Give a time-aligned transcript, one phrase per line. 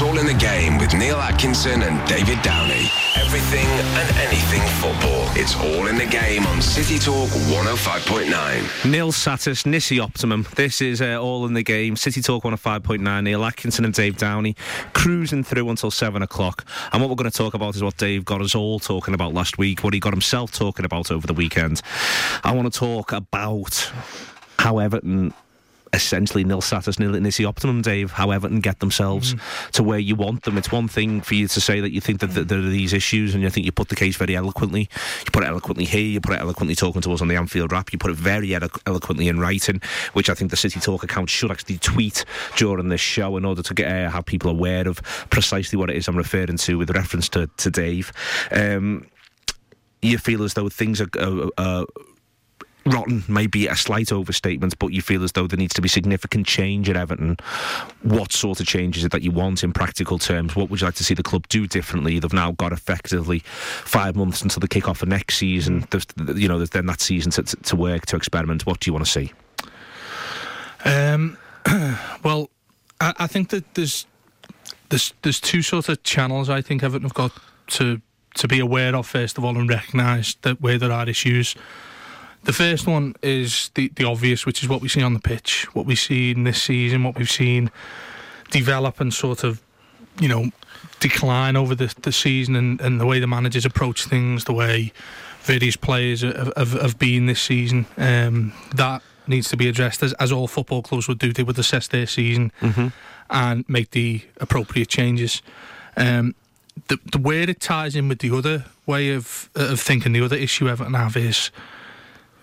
[0.00, 2.88] It's all in the game with Neil Atkinson and David Downey.
[3.16, 5.28] Everything and anything football.
[5.36, 8.90] It's all in the game on City Talk 105.9.
[8.90, 10.46] Nil Satis, Nisi Optimum.
[10.56, 11.96] This is uh, all in the game.
[11.96, 13.24] City Talk 105.9.
[13.24, 14.56] Neil Atkinson and Dave Downey
[14.94, 16.64] cruising through until 7 o'clock.
[16.94, 19.34] And what we're going to talk about is what Dave got us all talking about
[19.34, 21.82] last week, what he got himself talking about over the weekend.
[22.42, 23.92] I want to talk about
[24.58, 25.34] how Everton
[25.92, 29.70] essentially nil satis, nil nisi optimum, Dave, how Everton get themselves mm.
[29.72, 30.56] to where you want them.
[30.56, 33.34] It's one thing for you to say that you think that, there are these issues
[33.34, 34.82] and you think you put the case very eloquently.
[34.82, 37.72] You put it eloquently here, you put it eloquently talking to us on the Anfield
[37.72, 39.80] Wrap, you put it very elo- eloquently in writing,
[40.12, 42.24] which I think the City Talk account should actually tweet
[42.56, 45.96] during this show in order to get uh, have people aware of precisely what it
[45.96, 48.12] is I'm referring to with reference to, to Dave.
[48.52, 49.06] Um,
[50.02, 51.86] you feel as though things are, are, are
[52.86, 55.88] rotten may be a slight overstatement, but you feel as though there needs to be
[55.88, 57.36] significant change at Everton.
[58.02, 60.56] What sort of change is it that you want in practical terms?
[60.56, 62.18] What would you like to see the club do differently?
[62.18, 65.86] They've now got effectively five months until the kick off of next season.
[65.90, 68.66] There's, you know, there's then that season to, to work, to experiment.
[68.66, 69.32] What do you want to see?
[70.84, 71.36] Um,
[72.24, 72.50] well,
[73.00, 74.06] I, I think that there's
[74.88, 77.32] there's there's two sort of channels I think Everton have got
[77.68, 78.00] to
[78.34, 81.54] to be aware of first of all and recognise that where there are issues
[82.44, 85.66] the first one is the, the obvious, which is what we see on the pitch,
[85.74, 87.70] what we see in this season, what we've seen
[88.50, 89.60] develop and sort of,
[90.18, 90.50] you know,
[91.00, 94.92] decline over the, the season and, and the way the managers approach things, the way
[95.42, 97.86] various players have, have, have been this season.
[97.96, 101.32] Um, that needs to be addressed as, as all football clubs would do.
[101.32, 102.88] They would assess their season mm-hmm.
[103.30, 105.42] and make the appropriate changes.
[105.96, 106.34] Um,
[106.88, 110.36] the, the way it ties in with the other way of of thinking, the other
[110.36, 111.50] issue Everton have is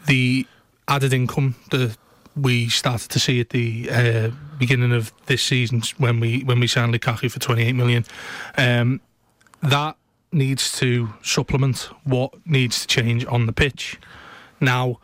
[0.08, 0.47] the
[0.88, 1.97] added income that
[2.36, 6.67] we started to see at the uh, beginning of this season when we when we
[6.67, 8.05] signed Lukaku for 28 million.
[8.58, 9.02] Um,
[9.61, 9.97] that
[10.31, 14.00] needs to supplement what needs to change on the pitch.
[14.59, 15.00] Now,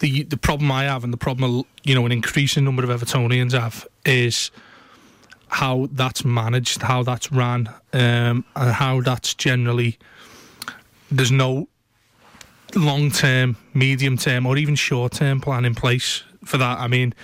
[0.00, 3.52] the the problem I have and the problem you know an increasing number of Evertonians
[3.52, 4.50] have is
[5.48, 9.98] how that's managed, how that's ran, um, and how that's generally
[11.10, 11.68] there's no
[12.74, 16.78] long term, medium term, or even short term plan in place for that.
[16.78, 17.14] I mean,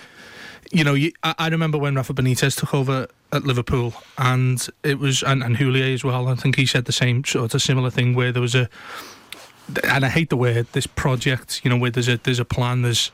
[0.71, 4.99] you know, you, I, I, remember when Rafa Benitez took over at Liverpool, and it
[4.99, 6.29] was and, and as well.
[6.29, 8.69] I think he said the same sort of similar thing where there was a,
[9.85, 11.63] and I hate the word this project.
[11.65, 13.11] You know, where there's a there's a plan, there's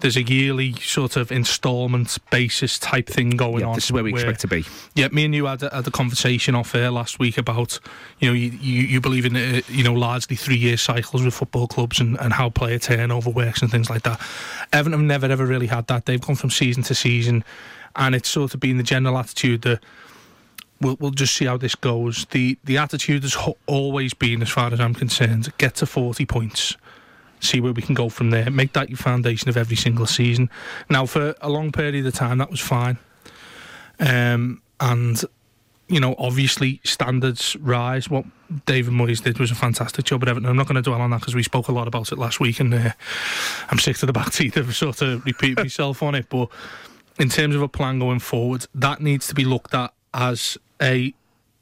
[0.00, 3.74] there's a yearly sort of instalment basis type thing going yeah, on.
[3.74, 4.64] This is where we where, expect to be.
[4.94, 7.78] Yeah, me and you had a, had a conversation off air last week about
[8.18, 11.34] you know you, you, you believe in uh, you know largely three year cycles with
[11.34, 14.20] football clubs and, and how player turnover works and things like that.
[14.72, 16.06] Everton have never ever really had that.
[16.06, 17.44] They've gone from season to season,
[17.96, 19.80] and it's sort of been the general attitude that.
[20.82, 22.24] We'll, we'll just see how this goes.
[22.30, 23.36] The the attitude has
[23.66, 26.78] always been, as far as I'm concerned, get to 40 points
[27.40, 28.50] see where we can go from there.
[28.50, 30.50] Make that your foundation of every single season.
[30.88, 32.98] Now, for a long period of time, that was fine.
[33.98, 35.22] Um, and,
[35.88, 38.08] you know, obviously standards rise.
[38.08, 38.24] What
[38.66, 40.48] David Moyes did was a fantastic job at Everton.
[40.48, 42.40] I'm not going to dwell on that because we spoke a lot about it last
[42.40, 42.92] week and uh,
[43.70, 46.28] I'm sick to the back teeth of sort of repeat myself on it.
[46.28, 46.48] But
[47.18, 51.14] in terms of a plan going forward, that needs to be looked at as a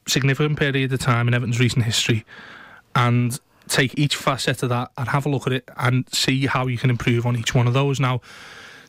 [0.07, 2.25] significant period of time in Everton's recent history
[2.95, 3.39] and
[3.69, 6.79] take each facet of that and have a look at it and see how you
[6.79, 8.01] can improve on each one of those.
[8.01, 8.21] Now,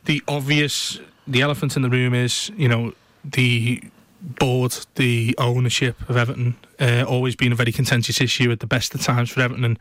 [0.05, 3.81] the obvious, the elephant in the room is, you know, the
[4.21, 8.93] board, the ownership of Everton, uh, always been a very contentious issue at the best
[8.95, 9.65] of times for Everton.
[9.65, 9.79] And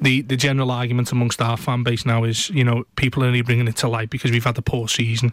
[0.00, 3.42] the, the general argument amongst our fan base now is, you know, people are only
[3.42, 5.32] bringing it to light because we've had a poor season.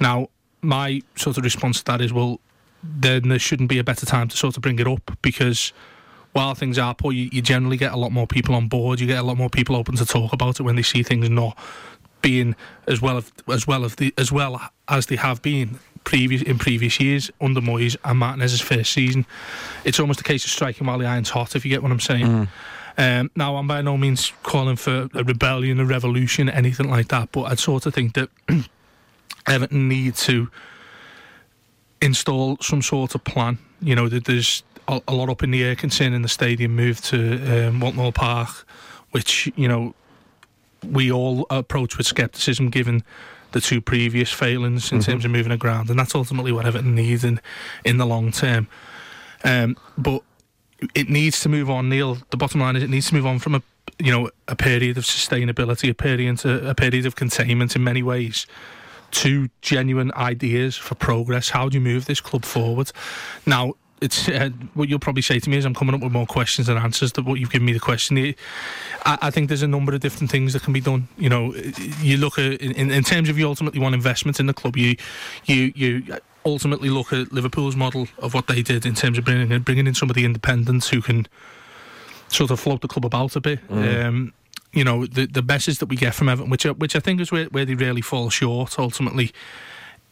[0.00, 0.28] Now,
[0.62, 2.40] my sort of response to that is, well,
[2.82, 5.72] then there shouldn't be a better time to sort of bring it up because
[6.32, 9.00] while things are poor, you, you generally get a lot more people on board.
[9.00, 11.28] You get a lot more people open to talk about it when they see things
[11.28, 11.56] not
[12.20, 12.56] being
[12.86, 16.58] as well as, as well as the as well as they have been previous in
[16.58, 19.26] previous years under Moyes and Martinez's first season.
[19.84, 22.00] It's almost a case of striking while the iron's hot, if you get what I'm
[22.00, 22.26] saying.
[22.26, 22.48] Mm.
[22.98, 27.30] Um, now, I'm by no means calling for a rebellion, a revolution, anything like that,
[27.30, 28.28] but I sort of think that
[29.46, 30.50] Everton need to
[32.02, 33.58] install some sort of plan.
[33.80, 37.00] You know, that there's a, a lot up in the air concerning the stadium move
[37.02, 38.66] to um, Walton Park,
[39.10, 39.94] which you know
[40.84, 43.02] we all approach with scepticism given
[43.52, 45.10] the two previous failings in mm-hmm.
[45.10, 47.40] terms of moving a ground, and that's ultimately what Everton needs in
[47.84, 48.68] in the long term.
[49.44, 50.22] Um, but
[50.94, 52.18] it needs to move on, Neil.
[52.30, 53.62] The bottom line is it needs to move on from a
[53.98, 58.02] you know a period of sustainability, a period into a period of containment in many
[58.02, 58.46] ways
[59.10, 61.50] two genuine ideas for progress.
[61.50, 62.92] How do you move this club forward?
[63.46, 66.26] Now, it's uh, what you'll probably say to me is I'm coming up with more
[66.26, 68.16] questions than answers to what you've given me the question.
[69.04, 71.08] I, I think there's a number of different things that can be done.
[71.16, 71.54] You know,
[72.00, 74.76] you look at in, in terms of you ultimately want investment in the club.
[74.76, 74.96] You
[75.44, 79.50] you you ultimately look at Liverpool's model of what they did in terms of bringing
[79.50, 81.26] in, bringing in some of the independents who can
[82.28, 83.66] sort of float the club about a bit.
[83.68, 84.04] Mm.
[84.04, 84.32] Um,
[84.72, 87.32] you know, the the message that we get from Everton, which which I think is
[87.32, 89.32] where, where they really fall short ultimately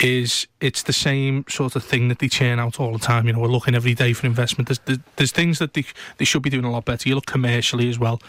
[0.01, 3.27] is it's the same sort of thing that they churn out all the time.
[3.27, 4.69] You know, we're looking every day for investment.
[4.69, 5.85] There's, there's, there's things that they,
[6.19, 7.09] they should be doing a lot better.
[7.09, 8.21] You look commercially as well.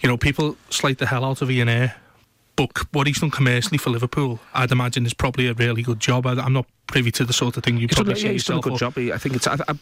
[0.00, 1.94] You know, people slate the hell out of Ian Ayre,
[2.56, 6.26] but what he's done commercially for Liverpool, I'd imagine is probably a really good job.
[6.26, 8.58] I, am not privy to the sort of thing you probably done, yeah, he's done
[8.58, 8.94] a good job.
[8.96, 9.46] I think it's.
[9.46, 9.74] I, I,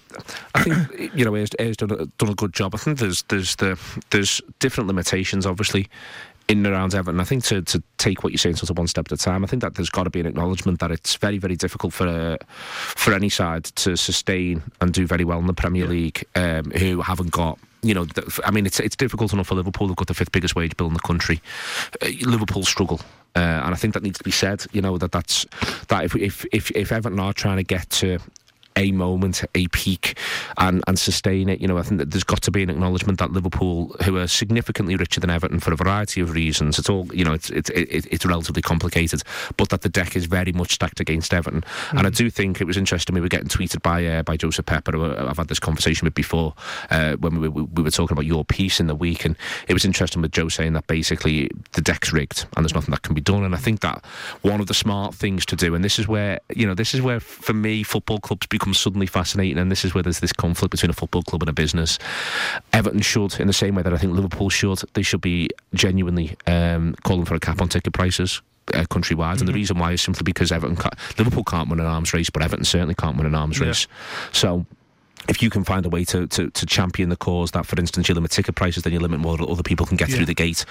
[0.55, 2.75] I think you know, he's, done, a, done a good job.
[2.75, 5.89] I think there's there's the there's different limitations, obviously
[6.49, 7.21] in and around Everton.
[7.21, 9.45] I think to, to take what you're saying sort of one step at a time,
[9.45, 12.09] I think that there's got to be an acknowledgement that it's very, very difficult for
[12.09, 15.91] uh, for any side to sustain and do very well in the Premier yeah.
[15.91, 18.07] League um, who haven't got you know,
[18.45, 19.87] I mean, it's it's difficult enough for Liverpool.
[19.87, 21.41] They've got the fifth biggest wage bill in the country.
[22.03, 23.01] Uh, Liverpool struggle,
[23.37, 24.67] uh, and I think that needs to be said.
[24.73, 25.47] You know that that's
[25.87, 28.19] that if if if, if Everton are trying to get to
[28.79, 30.17] a moment, a peak,
[30.57, 31.61] and, and sustain it.
[31.61, 34.27] You know, I think that there's got to be an acknowledgement that Liverpool, who are
[34.27, 37.71] significantly richer than Everton for a variety of reasons, it's all you know, it's it's
[37.71, 39.23] it, it's relatively complicated,
[39.57, 41.63] but that the deck is very much stacked against Everton.
[41.63, 41.99] Mm.
[41.99, 42.17] And I mm.
[42.17, 43.15] do think it was interesting.
[43.15, 46.15] We were getting tweeted by uh, by Joseph Pepper, who I've had this conversation with
[46.15, 46.55] before
[46.91, 49.37] uh, when we, we, we were talking about your piece in the week, and
[49.67, 53.03] it was interesting with Joe saying that basically the deck's rigged and there's nothing that
[53.03, 53.43] can be done.
[53.43, 54.05] And I think that
[54.43, 57.03] one of the smart things to do, and this is where you know, this is
[57.03, 60.33] where for me football clubs become become suddenly fascinating, and this is where there's this
[60.33, 61.99] conflict between a football club and a business.
[62.73, 66.37] Everton should, in the same way that I think Liverpool should, they should be genuinely
[66.47, 68.43] um, calling for a cap on ticket prices.
[68.75, 69.31] Uh, countrywide, mm-hmm.
[69.31, 69.55] and the mm-hmm.
[69.55, 72.67] reason why is simply because Everton, can't, Liverpool can't win an arms race, but Everton
[72.67, 73.69] certainly can't win an arms yeah.
[73.69, 73.87] race.
[74.33, 74.67] So
[75.29, 78.09] if you can find a way to, to, to, champion the cause that, for instance,
[78.09, 80.17] you limit ticket prices, then you limit what other people can get yeah.
[80.17, 80.65] through the gate,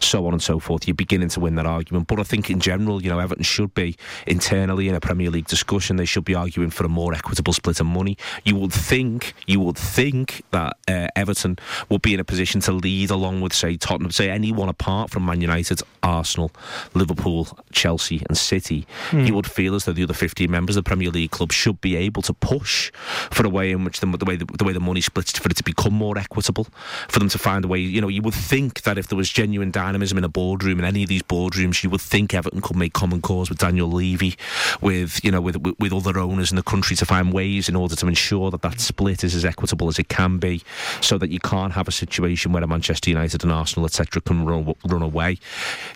[0.00, 0.86] so on and so forth.
[0.86, 2.06] You're beginning to win that argument.
[2.06, 3.96] But I think in general, you know, Everton should be
[4.26, 5.96] internally in a Premier League discussion.
[5.96, 8.16] They should be arguing for a more equitable split of money.
[8.44, 11.58] You would think, you would think that uh, Everton
[11.88, 15.26] would be in a position to lead along with, say, Tottenham, say anyone apart from
[15.26, 16.50] Man United, Arsenal,
[16.94, 18.86] Liverpool, Chelsea, and City.
[19.10, 19.26] Mm.
[19.26, 21.80] You would feel as though the other 15 members of the Premier League club should
[21.80, 22.90] be able to push
[23.30, 25.48] for a way in which the, the way the, the, way the money splits for
[25.48, 26.66] it to become more equitable,
[27.08, 27.78] for them to find a way.
[27.78, 30.84] You know, you would think that if there was genuine dynamism in a boardroom in
[30.84, 34.36] any of these boardrooms, you would think Everton could make common cause with Daniel Levy,
[34.80, 37.76] with you know, with, with, with other owners in the country to find ways in
[37.76, 40.62] order to ensure that that split is as equitable as it can be,
[41.00, 44.20] so that you can't have a situation where a Manchester United and Arsenal etc.
[44.22, 45.38] can run run away.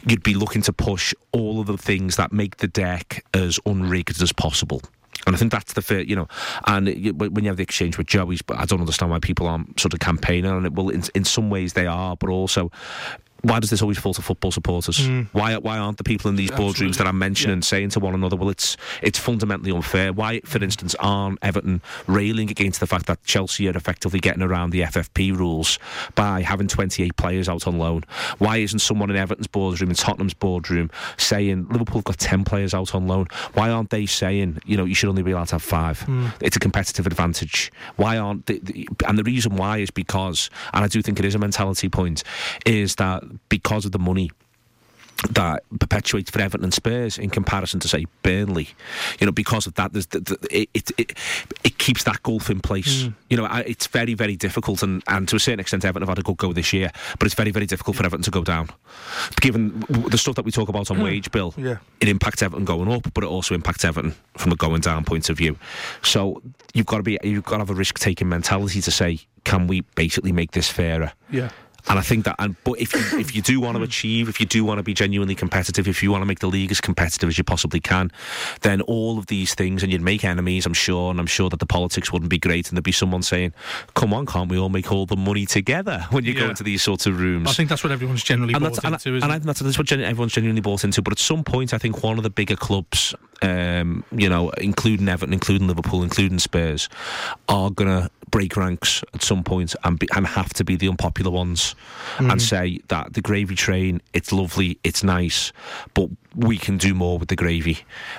[0.06, 4.20] You'd be looking to push all of the things that make the deck as unrigged
[4.22, 4.82] as possible.
[5.26, 6.28] And I think that's the fair, you know.
[6.66, 6.86] And
[7.18, 9.92] when you have the exchange with Joey's, but I don't understand why people aren't sort
[9.92, 10.72] of campaigning on it.
[10.72, 12.70] Well, in, in some ways they are, but also
[13.46, 14.98] why does this always fall to football supporters?
[14.98, 15.28] Mm.
[15.32, 16.88] Why why aren't the people in these Absolutely.
[16.88, 17.62] boardrooms that I'm mentioning yeah.
[17.62, 20.12] saying to one another, well, it's it's fundamentally unfair?
[20.12, 24.70] Why, for instance, aren't Everton railing against the fact that Chelsea are effectively getting around
[24.70, 25.78] the FFP rules
[26.16, 28.02] by having 28 players out on loan?
[28.38, 32.74] Why isn't someone in Everton's boardroom, in Tottenham's boardroom, saying Liverpool have got 10 players
[32.74, 33.26] out on loan?
[33.54, 36.00] Why aren't they saying, you know, you should only be allowed to have five?
[36.00, 36.32] Mm.
[36.40, 37.70] It's a competitive advantage.
[37.94, 41.36] Why aren't they, and the reason why is because, and I do think it is
[41.36, 42.24] a mentality point,
[42.64, 44.30] is that because of the money
[45.30, 48.68] that perpetuates for Everton and Spurs in comparison to say Burnley.
[49.18, 51.18] You know, because of that, there's the, the, it, it, it
[51.64, 53.04] it keeps that gulf in place.
[53.04, 53.14] Mm.
[53.30, 56.18] You know, it's very very difficult, and, and to a certain extent, Everton have had
[56.18, 58.68] a good go this year, but it's very very difficult for Everton to go down.
[59.40, 61.04] Given the stuff that we talk about on mm.
[61.04, 61.78] wage bill, yeah.
[62.00, 65.30] it impacts Everton going up, but it also impacts Everton from a going down point
[65.30, 65.56] of view.
[66.02, 66.42] So
[66.74, 69.66] you've got to be you've got to have a risk taking mentality to say, can
[69.66, 71.12] we basically make this fairer?
[71.30, 71.50] Yeah.
[71.88, 74.40] And I think that, and but if you, if you do want to achieve, if
[74.40, 76.80] you do want to be genuinely competitive, if you want to make the league as
[76.80, 78.10] competitive as you possibly can,
[78.62, 81.60] then all of these things, and you'd make enemies, I'm sure, and I'm sure that
[81.60, 83.52] the politics wouldn't be great, and there'd be someone saying,
[83.94, 86.40] "Come on, can't we all make all the money together when you yeah.
[86.40, 89.14] go into these sorts of rooms?" I think that's what everyone's generally and bought into,
[89.14, 91.02] and, and I think that's, that's what gen- everyone's genuinely bought into.
[91.02, 95.08] But at some point, I think one of the bigger clubs, um, you know, including
[95.08, 96.88] Everton, including Liverpool, including Spurs,
[97.48, 101.30] are gonna break ranks at some point and be, and have to be the unpopular
[101.30, 101.74] ones
[102.18, 102.30] mm.
[102.30, 105.54] and say that the gravy train it's lovely it's nice
[105.94, 107.78] but we can do more with the gravy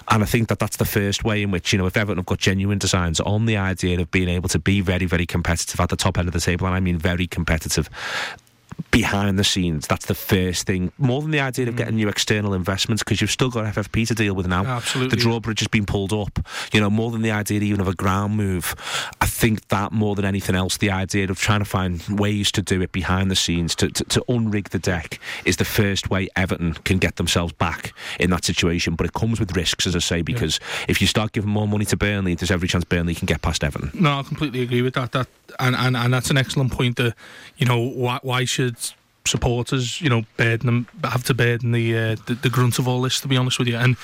[0.10, 2.26] and I think that that's the first way in which you know if Everton have
[2.26, 5.90] got genuine designs on the idea of being able to be very very competitive at
[5.90, 7.88] the top end of the table and I mean very competitive
[8.92, 9.88] behind the scenes.
[9.88, 10.92] That's the first thing.
[10.98, 11.70] More than the idea mm.
[11.70, 14.66] of getting new external investments, because you've still got FFP to deal with now.
[14.66, 15.16] Absolutely.
[15.16, 16.40] The drawbridge has been pulled up.
[16.74, 18.76] You know, more than the idea of even of a ground move.
[19.22, 22.62] I think that more than anything else, the idea of trying to find ways to
[22.62, 26.28] do it behind the scenes, to, to, to unrig the deck, is the first way
[26.36, 28.96] Everton can get themselves back in that situation.
[28.96, 30.86] But it comes with risks, as I say, because yeah.
[30.90, 33.64] if you start giving more money to Burnley, there's every chance Burnley can get past
[33.64, 33.92] Everton.
[33.94, 35.12] No, I completely agree with that.
[35.12, 35.28] That
[35.60, 36.98] and, and, and that's an excellent point.
[36.98, 37.16] That
[37.58, 38.67] you know why, why should
[39.28, 43.02] supporters, you know, burden them, have to burden the, uh, the, the grunt of all
[43.02, 43.20] this.
[43.22, 43.98] To be honest with you, and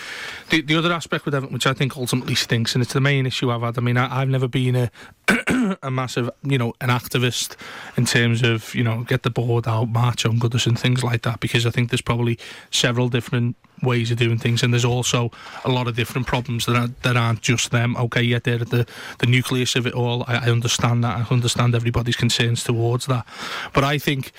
[0.50, 3.26] the the other aspect with Everton, which I think ultimately stinks, and it's the main
[3.26, 3.78] issue I've had.
[3.78, 4.92] I mean, I, have never been a
[5.82, 7.56] a massive, you know, an activist
[7.98, 11.40] in terms of you know get the board out, march on Goodison, things like that,
[11.40, 12.38] because I think there's probably
[12.72, 15.32] several different ways of doing things, and there's also
[15.64, 17.96] a lot of different problems that are, that aren't just them.
[17.98, 18.88] Okay, yeah, they're the
[19.20, 20.24] the nucleus of it all.
[20.28, 21.18] I, I understand that.
[21.18, 23.26] I understand everybody's concerns towards that,
[23.74, 24.32] but I think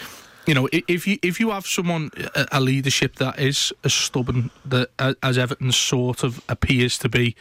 [0.47, 2.11] you know, if you if you have someone
[2.53, 4.91] a leadership that is as stubborn that
[5.23, 7.35] as Everton sort of appears to be,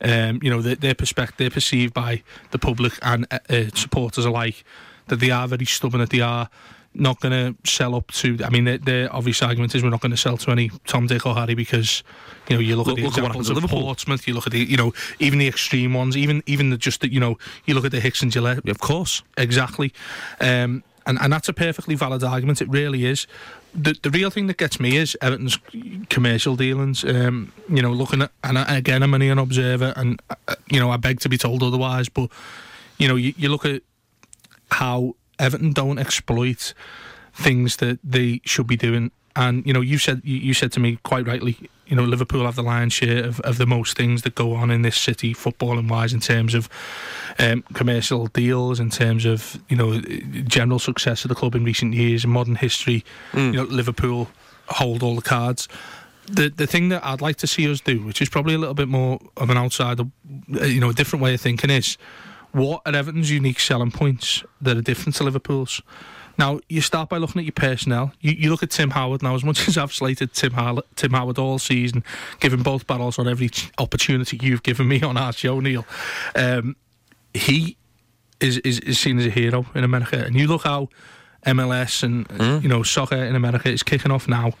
[0.00, 2.22] um, you know, their, perspective, they're perceived by
[2.52, 4.64] the public and uh, uh, supporters alike
[5.08, 6.48] that they are very stubborn, that they are
[6.98, 8.38] not going to sell up to.
[8.44, 11.06] I mean, the, their obvious argument is we're not going to sell to any Tom,
[11.06, 12.02] Dick, or Harry because
[12.48, 14.76] you know you look, look at the examples of Portsmouth, you look at the you
[14.76, 17.92] know even the extreme ones, even even the just that you know you look at
[17.92, 18.68] the Hicks and Gillett.
[18.68, 19.92] Of course, exactly.
[20.40, 22.60] Um, and and that's a perfectly valid argument.
[22.60, 23.26] It really is.
[23.74, 25.58] The the real thing that gets me is Everton's
[26.08, 27.04] commercial dealings.
[27.04, 30.90] Um, you know, looking at and again, I'm only an observer, and uh, you know,
[30.90, 32.08] I beg to be told otherwise.
[32.08, 32.30] But
[32.98, 33.82] you know, you, you look at
[34.70, 36.74] how Everton don't exploit
[37.32, 39.10] things that they should be doing.
[39.36, 42.46] And you know, you said you, you said to me quite rightly, you know, Liverpool
[42.46, 45.34] have the lion's share of, of the most things that go on in this city,
[45.34, 46.70] footballing wise, in terms of
[47.38, 50.00] um, commercial deals, in terms of you know
[50.44, 53.04] general success of the club in recent years, in modern history.
[53.32, 53.52] Mm.
[53.52, 54.28] You know, Liverpool
[54.68, 55.68] hold all the cards.
[56.26, 58.74] The the thing that I'd like to see us do, which is probably a little
[58.74, 60.04] bit more of an outsider,
[60.58, 61.98] uh, you know, a different way of thinking, is
[62.56, 65.82] what are Everton's unique selling points that are different to Liverpool's?
[66.38, 68.12] Now, you start by looking at your personnel.
[68.20, 71.12] You, you look at Tim Howard now, as much as I've slated Tim, Har- Tim
[71.12, 72.02] Howard all season,
[72.40, 75.84] giving both battles on every opportunity you've given me on our show, Neil,
[76.34, 76.76] um,
[77.34, 77.76] he
[78.40, 80.24] is, is, is seen as a hero in America.
[80.24, 80.88] And you look how
[81.44, 82.62] MLS and mm.
[82.62, 84.52] you know soccer in America is kicking off now.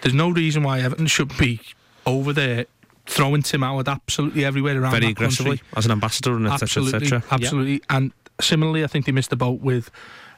[0.00, 1.60] There's no reason why Everton should be
[2.06, 2.66] over there
[3.06, 5.68] throwing Tim Howard absolutely everywhere around very aggressively country.
[5.76, 6.62] as an ambassador and etc.
[6.62, 7.72] Absolutely, et absolutely.
[7.72, 7.82] Yep.
[7.90, 9.90] And similarly, I think they missed the boat with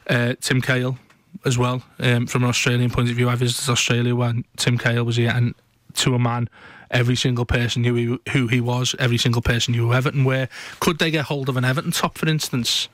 [0.07, 0.97] uh, Tim Cahill
[1.45, 1.83] as well.
[1.99, 5.31] Um, from an Australian point of view, I visited Australia when Tim Cahill was here,
[5.33, 5.53] and
[5.95, 6.49] to a man,
[6.91, 8.95] every single person knew he, who he was.
[8.99, 10.47] Every single person knew who Everton were.
[10.79, 12.87] Could they get hold of an Everton top, for instance?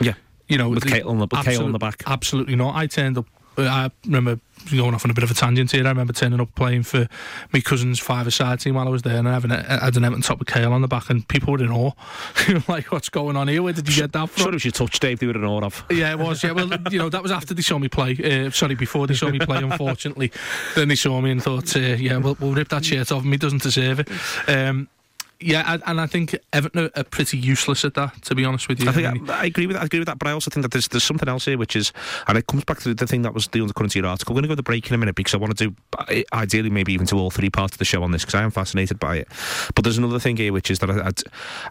[0.00, 0.14] Yeah.
[0.48, 2.02] You know, with Cahill on the, with on the back.
[2.06, 2.74] Absolutely not.
[2.74, 3.26] I turned up.
[3.66, 4.40] I remember
[4.70, 5.86] going off on a bit of a tangent here.
[5.86, 7.08] I remember turning up playing for
[7.52, 10.38] my cousin's five-a-side team while I was there, and having a, had an Everton top
[10.38, 11.92] with Cahill on the back, and people were in awe.
[12.68, 13.62] like, what's going on here?
[13.62, 14.42] Where did you get that from?
[14.42, 15.18] Sure, it was your touch, Dave.
[15.18, 15.84] They were in awe of.
[15.90, 16.42] Yeah, it was.
[16.42, 18.16] Yeah, well, you know, that was after they saw me play.
[18.22, 19.58] Uh, sorry, before they saw me play.
[19.58, 20.32] Unfortunately,
[20.74, 23.32] then they saw me and thought, uh, yeah, we'll, we'll rip that shirt off him.
[23.32, 24.08] He doesn't deserve it.
[24.48, 24.88] Um,
[25.40, 28.22] yeah, and I think Everton are pretty useless at that.
[28.22, 29.82] To be honest with you, I think I, I, agree with that.
[29.82, 31.76] I agree with that, but I also think that there's there's something else here, which
[31.76, 31.92] is,
[32.28, 34.34] and it comes back to the thing that was the undercurrent of your article.
[34.34, 35.76] We're going to go to the break in a minute because I want to do
[36.32, 38.50] ideally maybe even to all three parts of the show on this because I am
[38.50, 39.28] fascinated by it.
[39.74, 41.10] But there's another thing here, which is that I, I,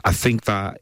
[0.06, 0.82] I think that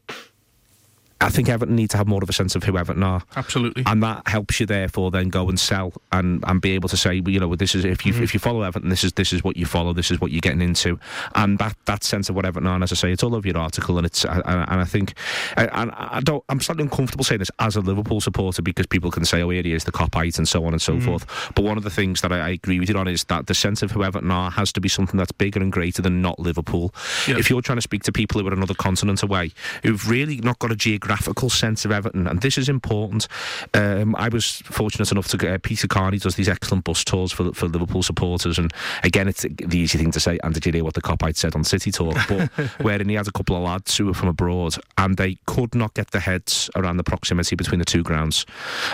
[1.20, 3.22] I think Everton need to have more of a sense of who Everton are.
[3.36, 6.96] Absolutely, and that helps you therefore then go and sell and, and be able to
[6.96, 8.22] say, you know, this is if you mm-hmm.
[8.22, 10.40] if you follow Everton, this is this is what you follow, this is what you're
[10.40, 10.98] getting into,
[11.34, 12.74] and that that sense of what Everton are.
[12.74, 15.14] And as I say, it's all over your article, and it's and, and I think
[15.56, 19.24] and I don't I'm slightly uncomfortable saying this as a Liverpool supporter because people can
[19.24, 21.06] say, oh, here he is, the Kopite, and so on and so mm-hmm.
[21.06, 21.52] forth.
[21.54, 23.54] But one of the things that I, I, agree with you on is that the
[23.54, 26.38] sense of who Everton are has to be something that's bigger and greater than not
[26.38, 26.94] Liverpool.
[27.26, 30.58] If you're trying to speak to people who are another continent away, who've really not
[30.58, 30.76] got a
[31.08, 33.26] geographical sense of Everton, and this is important.
[33.72, 37.32] Um, I was fortunate enough to get uh, Peter Carney does these excellent bus tours
[37.32, 38.72] for for Liverpool supporters, and
[39.02, 40.38] again, it's the easy thing to say.
[40.42, 42.16] And did you hear what the Kopite said on City Talk?
[42.28, 42.50] But
[42.82, 45.94] wherein he had a couple of lads who were from abroad, and they could not
[45.94, 48.44] get their heads around the proximity between the two grounds.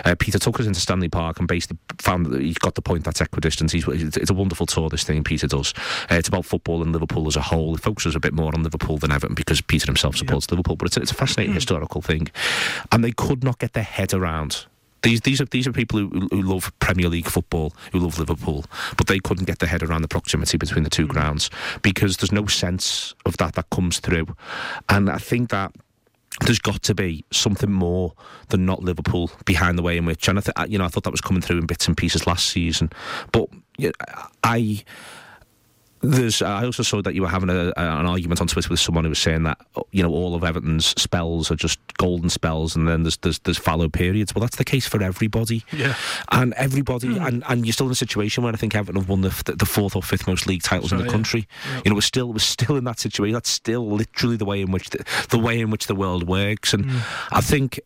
[0.05, 3.03] Uh, Peter took us into Stanley Park and basically found that he got the point
[3.03, 3.71] that's equidistant.
[3.71, 4.89] He's, it's a wonderful tour.
[4.89, 5.73] This thing Peter does.
[6.09, 7.75] Uh, it's about football and Liverpool as a whole.
[7.75, 10.87] It focuses a bit more on Liverpool than Everton because Peter himself supports Liverpool, but
[10.87, 11.55] it's, it's a fascinating mm.
[11.55, 12.27] historical thing
[12.91, 14.65] and they could not get their head around.
[15.03, 18.65] These, these are these are people who, who love Premier League football, who love Liverpool,
[18.97, 21.09] but they couldn't get their head around the proximity between the two mm.
[21.09, 21.51] grounds
[21.83, 24.25] because there's no sense of that that comes through,
[24.89, 25.75] and I think that
[26.41, 28.13] there's got to be something more
[28.49, 31.03] than not Liverpool behind the way in which, and I th- you know, I thought
[31.03, 32.89] that was coming through in bits and pieces last season.
[33.31, 33.47] But
[33.77, 34.83] you know, I
[36.11, 39.03] there's, I also saw that you were having a, an argument on Twitter with someone
[39.03, 39.57] who was saying that
[39.91, 43.57] you know all of Everton's spells are just golden spells, and then there's there's, there's
[43.57, 44.33] fallow periods.
[44.33, 45.63] Well, that's the case for everybody.
[45.71, 45.95] Yeah.
[46.31, 47.25] And everybody, mm.
[47.25, 49.65] and, and you're still in a situation where I think Everton have won the, the
[49.65, 51.47] fourth or fifth most league titles in the country.
[51.69, 51.81] Yeah.
[51.85, 53.33] You know, we're still we're still in that situation.
[53.33, 56.73] That's still literally the way in which the, the way in which the world works,
[56.73, 57.01] and mm.
[57.31, 57.79] I think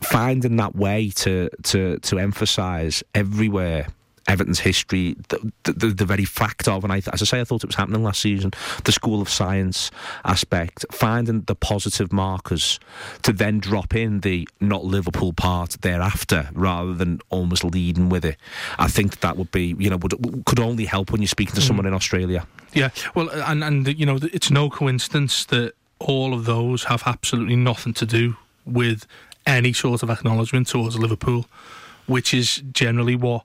[0.00, 3.88] finding that way to to to emphasise everywhere
[4.28, 7.64] Everton's history, the, the, the, very fact of, and I, as I say, I thought
[7.64, 8.52] it was happening last season,
[8.84, 9.90] the school of science
[10.24, 12.78] aspect, finding the positive markers
[13.22, 18.36] to then drop in the not Liverpool part thereafter, rather than almost leading with it.
[18.78, 21.54] I think that, that would be, you know, would, could only help when you're speaking
[21.54, 21.66] to mm.
[21.66, 22.46] someone in Australia.
[22.74, 27.56] Yeah, well, and and you know, it's no coincidence that all of those have absolutely
[27.56, 29.06] nothing to do with
[29.46, 31.46] any sort of acknowledgement towards Liverpool,
[32.06, 33.44] which is generally what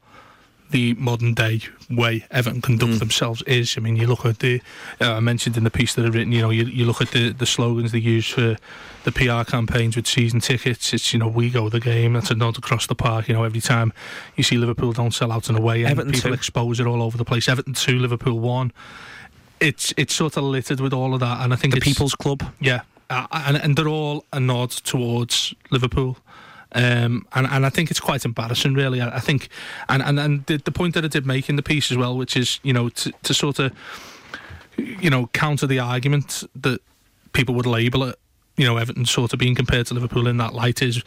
[0.73, 2.99] the modern day way Everton conduct mm.
[2.99, 3.75] themselves is.
[3.77, 4.59] I mean, you look at the
[4.99, 6.33] uh, I mentioned in the piece that I've written.
[6.33, 8.57] You know, you, you look at the the slogans they use for
[9.03, 10.91] the PR campaigns with season tickets.
[10.93, 12.13] It's you know we go the game.
[12.13, 13.27] That's a nod across the park.
[13.27, 13.93] You know, every time
[14.35, 16.33] you see Liverpool don't sell out in a way, and people two.
[16.33, 17.47] expose it all over the place.
[17.47, 18.73] Everton two, Liverpool one.
[19.59, 22.43] It's it's sort of littered with all of that, and I think the People's Club.
[22.59, 26.17] Yeah, uh, and and they're all a nod towards Liverpool.
[26.73, 29.01] Um, and, and I think it's quite embarrassing, really.
[29.01, 29.49] I, I think,
[29.89, 32.17] and, and, and the, the, point that I did make in the piece as well,
[32.17, 33.73] which is, you know, to, to sort of,
[34.77, 36.81] you know, counter the argument that
[37.33, 38.19] people would label it,
[38.57, 41.03] you know, Everton sort of being compared to Liverpool in that light is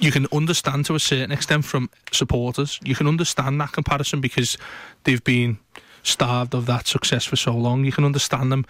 [0.00, 2.78] you can understand to a certain extent from supporters.
[2.82, 4.58] You can understand that comparison because
[5.04, 5.58] they've been
[6.10, 7.84] starved of that success for so long.
[7.84, 8.66] You can understand them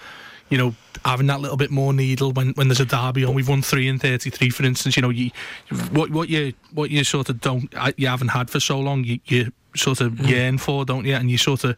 [0.49, 0.75] you know,
[1.05, 3.35] having that little bit more needle when, when there's a derby on.
[3.35, 4.97] We've won three and thirty three, for instance.
[4.97, 5.31] You know, you
[5.91, 9.05] what what you what you sort of don't you haven't had for so long.
[9.05, 10.29] You, you sort of mm.
[10.29, 11.15] yearn for, don't you?
[11.15, 11.77] And you sort of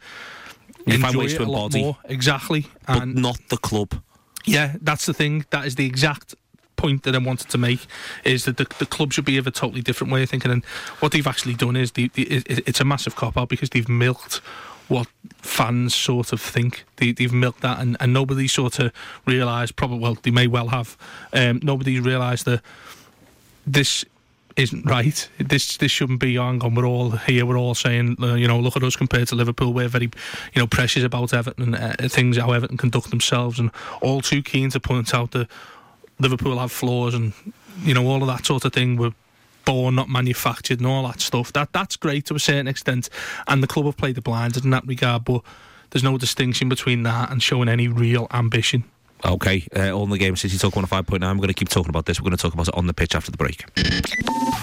[0.87, 1.97] you enjoy it a lot body, more.
[2.05, 4.03] Exactly, but and not the club.
[4.45, 5.47] Yeah, that's the thing.
[5.51, 6.35] That is the exact
[6.77, 7.87] point that I wanted to make
[8.25, 10.53] is that the, the club should be of a totally different way of thinking.
[10.53, 10.65] And
[11.01, 14.41] what they've actually done is they, it, it's a massive cop out because they've milked
[14.89, 15.07] what
[15.39, 16.85] fans sort of think.
[16.97, 18.93] They, have milked that, and, and nobody sort of
[19.27, 19.77] realised.
[19.77, 20.97] Probably, well, they may well have.
[21.33, 22.63] Um, nobody realised that
[23.67, 24.05] this
[24.57, 25.29] isn't right.
[25.39, 26.59] This this shouldn't be on.
[26.75, 27.47] We're all here.
[27.47, 29.73] We're all saying, uh, you know, look at us compared to Liverpool.
[29.73, 30.11] We're very,
[30.55, 33.71] you know, precious about Everton and uh, things how Everton conduct themselves, and
[34.03, 35.49] all too keen to point out that
[36.19, 37.33] Liverpool have flaws and
[37.83, 38.97] you know all of that sort of thing.
[38.97, 39.13] We're
[39.69, 41.53] born, not manufactured, and all that stuff.
[41.53, 43.11] That that's great to a certain extent,
[43.47, 45.27] and the club have played the blinders in that regard.
[45.27, 45.43] But
[45.91, 48.85] there's no distinction between that and showing any real ambition.
[49.27, 50.37] Okay, uh, all in the game.
[50.37, 51.21] City Talk 105.9.
[51.21, 52.19] We're going to keep talking about this.
[52.21, 53.65] We're going to talk about it on the pitch after the break.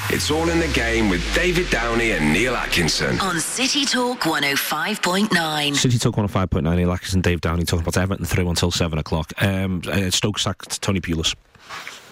[0.10, 5.76] It's all in the game with David Downey and Neil Atkinson on City Talk 105.9.
[5.76, 6.76] City Talk 105.9.
[6.78, 9.34] Neil Atkinson, Dave Downey talking about Everton through until seven o'clock.
[9.44, 11.36] Um, uh, Stoke sacked Tony Pulis.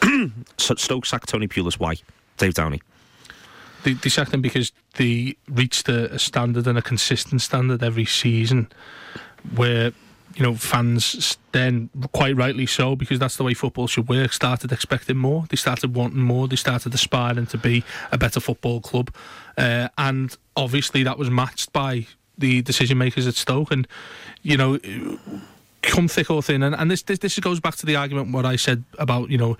[0.57, 1.79] Stoke sacked Tony Pulis.
[1.79, 1.95] Why?
[2.37, 2.81] Dave Downey?
[3.83, 8.71] They, they sacked because they reached a, a standard and a consistent standard every season
[9.55, 9.91] where
[10.35, 14.33] you know, fans then quite rightly so because that's the way football should work.
[14.33, 15.45] Started expecting more.
[15.49, 16.47] They started wanting more.
[16.47, 19.13] They started aspiring to be a better football club,
[19.57, 23.71] uh, and obviously that was matched by the decision makers at Stoke.
[23.71, 23.87] And
[24.41, 24.79] you know,
[25.83, 28.45] come thick or thin, and, and this, this this goes back to the argument what
[28.45, 29.57] I said about you know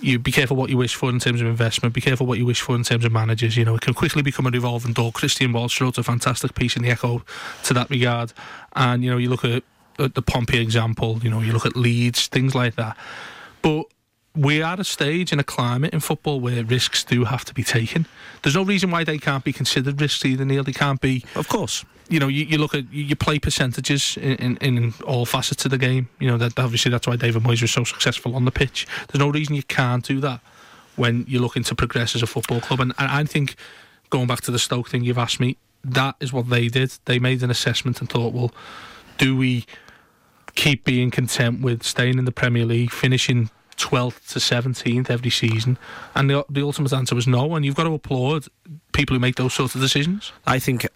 [0.00, 1.94] you be careful what you wish for in terms of investment.
[1.94, 3.56] Be careful what you wish for in terms of managers.
[3.56, 5.12] You know, it can quickly become a revolving door.
[5.12, 7.22] Christian Walsh wrote a fantastic piece in the Echo
[7.64, 8.32] to that regard.
[8.74, 9.62] And you know, you look at,
[9.98, 11.18] at the Pompey example.
[11.22, 12.96] You know, you look at Leeds, things like that.
[13.62, 13.86] But
[14.36, 17.64] we're at a stage in a climate in football where risks do have to be
[17.64, 18.06] taken.
[18.42, 20.64] There's no reason why they can't be considered risks either, Neil.
[20.64, 21.24] They can't be.
[21.34, 25.26] Of course you know, you, you look at you play percentages in, in, in, all
[25.26, 26.08] facets of the game.
[26.18, 28.86] You know that obviously that's why David Moyes was so successful on the pitch.
[29.08, 30.40] There's no reason you can't do that
[30.96, 32.80] when you're looking to progress as a football club.
[32.80, 33.56] And, and I think
[34.10, 36.92] going back to the Stoke thing you've asked me, that is what they did.
[37.04, 38.52] They made an assessment and thought, well,
[39.18, 39.64] do we
[40.54, 45.78] keep being content with staying in the Premier League, finishing 12th to 17th every season?
[46.14, 47.54] And the, the ultimate answer was no.
[47.54, 48.46] And you've got to applaud
[48.92, 50.32] people who make those sorts of decisions.
[50.46, 50.86] I think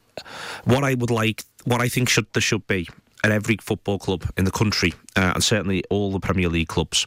[0.65, 2.89] what I would like, what I think should there should be
[3.25, 7.07] at every football club in the country, uh, and certainly all the Premier League clubs,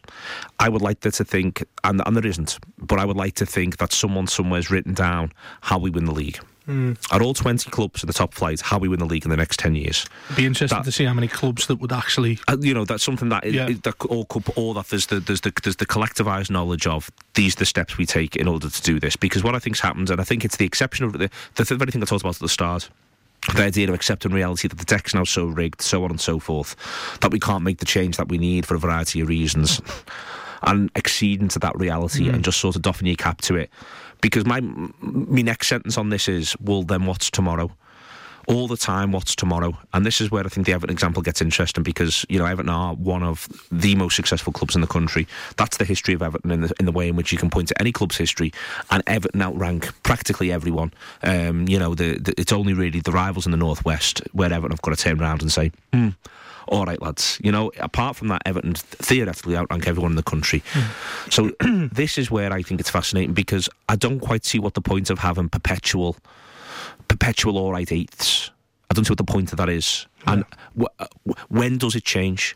[0.60, 3.46] I would like there to think, and, and there isn't, but I would like to
[3.46, 6.40] think that someone somewhere has written down how we win the league.
[6.68, 6.98] Mm.
[7.12, 9.38] Are all 20 clubs in the top flight how we win the league in the
[9.38, 10.06] next 10 years?
[10.26, 12.40] It'd be interesting that, to see how many clubs that would actually.
[12.48, 13.70] Uh, you know, that's something that, yeah.
[13.70, 17.56] it, that all, all that there's the, there's, the, there's the collectivised knowledge of these
[17.56, 19.16] are the steps we take in order to do this.
[19.16, 21.76] Because what I think's happened, and I think it's the exception of the, the, the
[21.76, 22.90] very thing I talked about at the start,
[23.54, 26.40] the idea of accepting reality that the deck's now so rigged, so on and so
[26.40, 26.76] forth,
[27.22, 29.82] that we can't make the change that we need for a variety of reasons.
[30.64, 32.34] and acceding to that reality mm.
[32.34, 33.70] and just sort of doffing your cap to it
[34.22, 37.72] because my my next sentence on this is, well, then what's tomorrow?
[38.48, 39.78] all the time what's tomorrow?
[39.94, 42.70] And this is where I think the Everton example gets interesting because you know Everton
[42.70, 45.28] are one of the most successful clubs in the country.
[45.58, 47.70] That's the history of Everton in the, in the way in which you can point
[47.70, 48.54] to any club's history
[48.92, 50.94] and Everton outrank practically everyone.
[51.24, 54.72] Um, you know the, the, it's only really the rivals in the northwest where Everton
[54.72, 56.10] have got to turn around and say hmm
[56.68, 60.64] all right, lads, you know, apart from that, Everton theoretically outrank everyone in the country.
[60.74, 61.32] Mm.
[61.32, 64.82] So this is where I think it's fascinating because I don't quite see what the
[64.82, 66.18] point of having perpetual,
[67.08, 68.52] perpetual all right eighths.
[68.90, 70.08] I don't see what the point of that is.
[70.28, 70.46] And
[70.78, 70.88] w-
[71.26, 72.56] w- when does it change?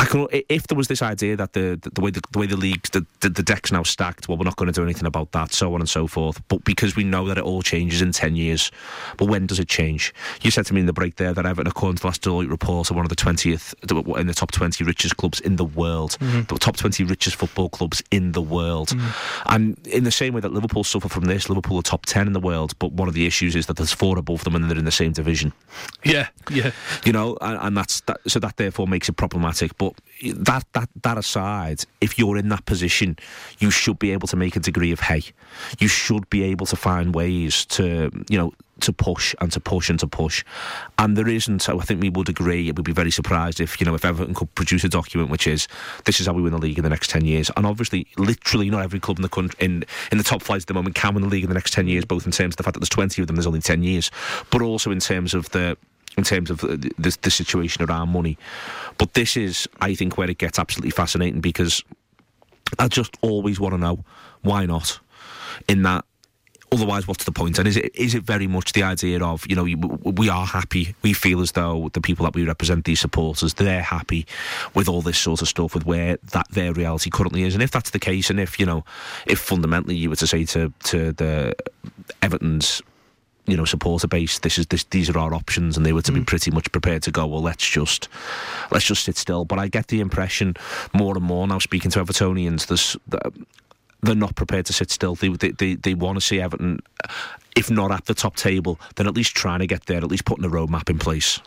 [0.00, 2.46] I can, if there was this idea that the the, the way the, the, way
[2.46, 5.06] the leagues the, the, the deck's now stacked, well, we're not going to do anything
[5.06, 6.40] about that, so on and so forth.
[6.48, 8.70] But because we know that it all changes in ten years,
[9.16, 10.14] but when does it change?
[10.42, 12.50] You said to me in the break there that Everton, according to the last Deloitte
[12.50, 16.16] report, are one of the twentieth in the top twenty richest clubs in the world,
[16.20, 16.42] mm-hmm.
[16.42, 18.88] the top twenty richest football clubs in the world.
[18.88, 19.42] Mm-hmm.
[19.46, 22.32] And in the same way that Liverpool suffer from this, Liverpool are top ten in
[22.32, 24.78] the world, but one of the issues is that there's four above them and they're
[24.78, 25.52] in the same division.
[26.04, 26.70] Yeah, yeah
[27.08, 29.78] you know, and, and that's that, so that therefore makes it problematic.
[29.78, 33.16] But that that that aside, if you're in that position,
[33.60, 35.22] you should be able to make a degree of hay.
[35.78, 39.88] You should be able to find ways to, you know, to push and to push
[39.88, 40.44] and to push.
[40.98, 43.86] And there isn't, I think we would agree, it would be very surprised if, you
[43.86, 45.66] know, if Everton could produce a document which is,
[46.04, 47.50] this is how we win the league in the next 10 years.
[47.56, 50.66] And obviously, literally not every club in the country, in, in the top flight at
[50.68, 52.56] the moment can win the league in the next 10 years, both in terms of
[52.58, 54.10] the fact that there's 20 of them, there's only 10 years,
[54.50, 55.76] but also in terms of the,
[56.18, 58.36] in terms of uh, the, the, the situation around money.
[58.98, 61.82] But this is, I think, where it gets absolutely fascinating because
[62.78, 64.04] I just always want to know
[64.42, 64.98] why not.
[65.68, 66.04] In that
[66.70, 69.56] otherwise what's the point and is it is it very much the idea of you
[69.56, 69.64] know
[70.04, 73.80] we are happy we feel as though the people that we represent these supporters they're
[73.80, 74.26] happy
[74.74, 77.70] with all this sort of stuff with where that their reality currently is and if
[77.70, 78.84] that's the case and if you know
[79.26, 81.54] if fundamentally you were to say to to the
[82.20, 82.82] Everton's
[83.48, 86.12] you know supporter base this is this these are our options and they were to
[86.12, 86.16] mm.
[86.16, 88.08] be pretty much prepared to go well let's just
[88.70, 89.44] let's just sit still.
[89.44, 90.54] But I get the impression
[90.92, 92.96] more and more now speaking to Evertonians there's
[94.00, 95.16] they're not prepared to sit still.
[95.16, 96.80] They they, they, they want to see Everton
[97.56, 100.24] if not at the top table then at least trying to get there at least
[100.24, 101.40] putting a roadmap in place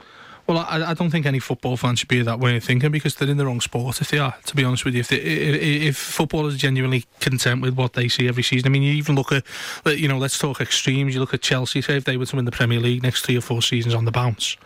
[0.52, 3.16] well, I, I, don't think any football fan should be that way of thinking because
[3.16, 4.02] they're in the wrong sport.
[4.02, 7.06] If they are, to be honest with you, if they, if, if footballers are genuinely
[7.22, 9.46] content with what they see every season, I mean, you even look at,
[9.86, 11.14] you know, let's talk extremes.
[11.14, 11.82] You look at Chelsea.
[11.82, 14.04] Say if they were to win the Premier League next three or four seasons on
[14.04, 14.58] the bounce,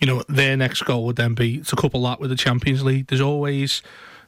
[0.00, 3.06] you know, their next goal would then be to couple that with the Champions League.
[3.06, 3.82] There's always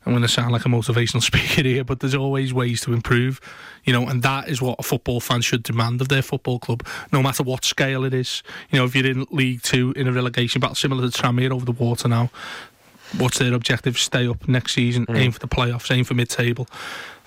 [0.05, 3.41] I'm going to sound like a motivational speaker here, but there's always ways to improve,
[3.85, 6.87] you know, and that is what a football fan should demand of their football club,
[7.13, 8.43] no matter what scale it is.
[8.71, 11.65] You know, if you're in League Two in a relegation battle, similar to Tranmere over
[11.65, 12.31] the water now,
[13.19, 13.99] what's their objective?
[13.99, 15.17] Stay up next season, mm.
[15.17, 16.67] aim for the playoffs, aim for mid-table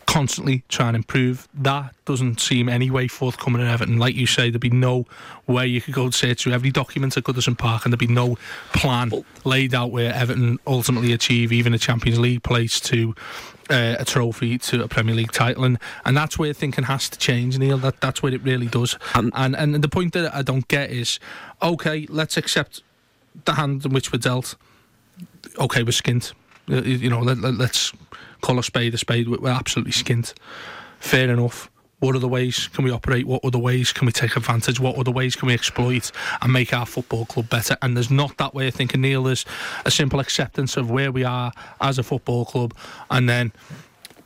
[0.07, 1.47] constantly trying to improve.
[1.53, 3.97] That doesn't seem any way forthcoming in Everton.
[3.97, 5.05] Like you say, there'd be no
[5.47, 8.37] way you could go search through every document at Goodison Park and there'd be no
[8.73, 9.11] plan
[9.43, 13.15] laid out where Everton ultimately achieve even a Champions League place to
[13.69, 17.17] uh, a trophy to a Premier League title, and, and that's where thinking has to
[17.17, 17.77] change, Neil.
[17.77, 18.97] That that's where it really does.
[19.15, 21.19] And and, and the point that I don't get is,
[21.61, 22.83] okay, let's accept
[23.45, 24.55] the hand in which we're dealt.
[25.57, 26.33] Okay, we're skint.
[26.69, 27.93] Uh, you know, let, let, let's
[28.45, 29.27] call a spade a spade.
[29.27, 30.33] We're absolutely skint.
[30.99, 31.71] Fair enough.
[31.99, 33.25] What other ways can we operate?
[33.25, 34.79] What other ways can we take advantage?
[34.79, 37.75] What other ways can we exploit and make our football club better?
[37.81, 39.23] And there's not that way of thinking, Neil.
[39.23, 39.45] There's
[39.85, 42.75] a simple acceptance of where we are as a football club,
[43.09, 43.51] and then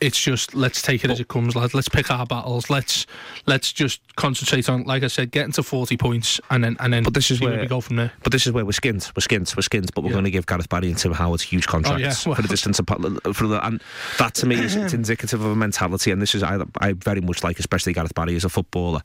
[0.01, 1.73] it's just let's take it as it comes, lad.
[1.73, 2.69] Let's pick our battles.
[2.69, 3.05] Let's
[3.45, 7.03] let's just concentrate on, like I said, getting to forty points, and then and then.
[7.03, 8.11] But this is where, where, we go from there.
[8.23, 9.11] But this is where we're skint.
[9.15, 9.55] We're skint.
[9.55, 9.93] We're skint.
[9.93, 10.13] But we're yeah.
[10.13, 12.13] going to give Gareth Barry and Tim Howard huge contracts oh, yeah.
[12.25, 12.85] well, for the distance of,
[13.35, 13.81] for the, and
[14.17, 16.11] that to me is it's indicative of a mentality.
[16.11, 19.01] And this is I, I very much like, especially Gareth Barry as a footballer,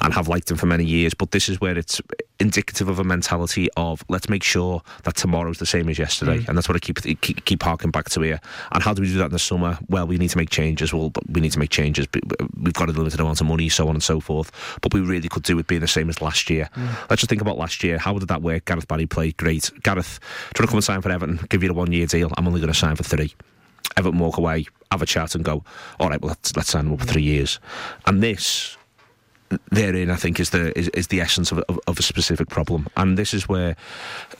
[0.00, 1.14] and have liked him for many years.
[1.14, 2.00] But this is where it's
[2.40, 6.48] indicative of a mentality of let's make sure that tomorrow's the same as yesterday, mm.
[6.48, 8.40] and that's what I keep keep, keep harking back to here.
[8.72, 9.78] And how do we do that in the summer?
[9.88, 10.94] Well, we need to make changes.
[10.94, 12.06] Well, we need to make changes.
[12.56, 14.50] We've got a limited amount of money, so on and so forth.
[14.80, 16.70] But we really could do it being the same as last year.
[16.74, 17.10] Mm.
[17.10, 17.98] Let's just think about last year.
[17.98, 18.64] How did that work?
[18.64, 19.70] Gareth Barry played great.
[19.82, 21.40] Gareth, want to come and sign for Everton?
[21.50, 22.30] Give you a one year deal.
[22.38, 23.34] I'm only going to sign for three.
[23.96, 25.64] Everton walk away, have a chat, and go.
[26.00, 27.58] All right, well let's let's sign him up for three years.
[28.06, 28.77] And this
[29.70, 32.86] therein, I think, is the is, is the essence of, of, of, a specific problem.
[32.96, 33.76] And this is where,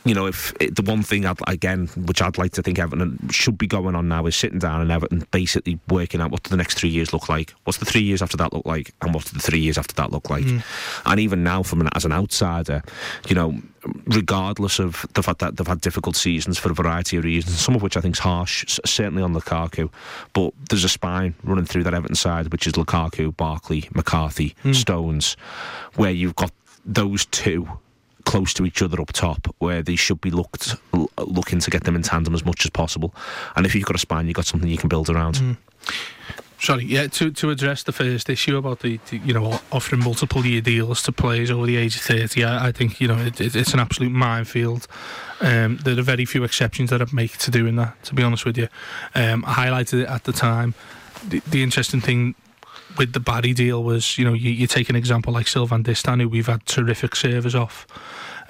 [0.04, 3.28] you know, if it, the one thing I'd, again, which I'd like to think Everton
[3.30, 6.50] should be going on now is sitting down and Everton basically working out what do
[6.50, 9.14] the next three years look like, what's the three years after that look like, and
[9.14, 10.44] what do the three years after that look like.
[10.44, 10.62] Mm.
[11.06, 12.82] And even now, from an, as an outsider,
[13.28, 13.60] you know,
[14.06, 17.74] regardless of the fact that they've had difficult seasons for a variety of reasons, some
[17.74, 19.90] of which I think is harsh, certainly on Lukaku,
[20.32, 24.74] but there's a spine running through that Everton side, which is Lukaku, Barkley, McCarthy, mm.
[24.74, 25.36] Stones,
[25.96, 26.52] where you've got
[26.84, 27.68] those two
[28.24, 30.76] close to each other up top, where they should be looked
[31.18, 33.14] looking to get them in tandem as much as possible.
[33.56, 35.36] And if you've got a spine, you've got something you can build around.
[35.36, 35.56] Mm.
[36.60, 37.06] Sorry, yeah.
[37.06, 41.02] To to address the first issue about the, the, you know offering multiple year deals
[41.04, 43.74] to players over the age of thirty, I, I think you know it, it, it's
[43.74, 44.88] an absolute minefield.
[45.40, 48.02] Um, there are very few exceptions that I'd make to doing that.
[48.04, 48.68] To be honest with you,
[49.14, 50.74] um, I highlighted it at the time.
[51.28, 52.34] The, the interesting thing
[52.96, 56.20] with the Barry deal was, you know, you, you take an example like Sylvain Distin,
[56.20, 57.86] who we've had terrific servers off.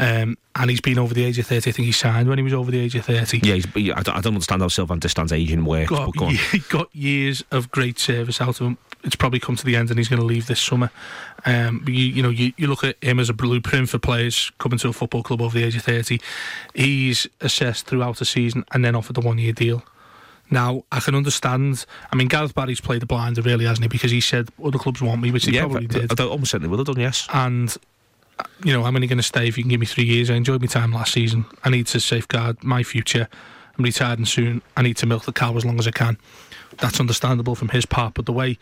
[0.00, 1.70] Um, and he's been over the age of 30.
[1.70, 3.40] I think he signed when he was over the age of 30.
[3.42, 5.90] Yeah, I, don't, I don't understand how Sylvain Distin's aging works.
[5.90, 8.78] Got, go he got years of great service out of him.
[9.02, 10.90] It's probably come to the end and he's going to leave this summer.
[11.44, 14.78] Um, you, you, know, you, you look at him as a blueprint for players coming
[14.78, 16.20] to a football club over the age of 30.
[16.74, 19.82] He's assessed throughout the season and then offered a one year deal.
[20.50, 21.84] Now, I can understand.
[22.10, 23.88] I mean, Gareth Barry's played the blinder, really, hasn't he?
[23.88, 26.18] Because he said other clubs want me, which he yeah, probably did.
[26.18, 27.28] I almost certainly would have done, yes.
[27.32, 27.76] And
[28.64, 30.30] you know, I'm only going to stay if you can give me three years.
[30.30, 31.44] I enjoyed my time last season.
[31.64, 33.28] I need to safeguard my future.
[33.76, 34.62] I'm retiring soon.
[34.76, 36.18] I need to milk the cow as long as I can.
[36.78, 38.58] That's understandable from his part, but the way,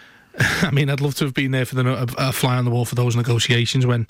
[0.38, 2.70] I mean, I'd love to have been there for the a, a fly on the
[2.70, 4.06] wall for those negotiations when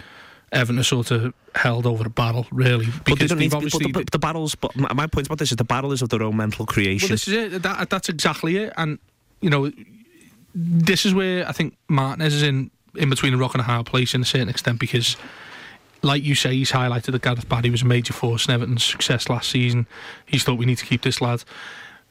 [0.52, 2.86] Everton are sort of held over a battle, really.
[2.86, 4.54] Because but they don't need obviously but the, the, battles.
[4.54, 7.08] But my point about this is the battle is of their own mental creation.
[7.08, 7.62] Well, this is it.
[7.62, 8.72] That, that's exactly it.
[8.76, 8.98] And
[9.40, 9.70] you know,
[10.54, 13.86] this is where I think Martinez is in in between a rock and a hard
[13.86, 15.16] place in a certain extent because,
[16.02, 19.28] like you say, he's highlighted that Gareth Barry was a major force in Everton's success
[19.28, 19.86] last season.
[20.26, 21.44] He's thought we need to keep this lad.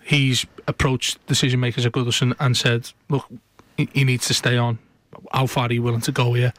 [0.03, 3.27] He's approached decision makers at Goodison and said, look,
[3.77, 4.79] he needs to stay on.
[5.31, 6.53] How far are you willing to go here?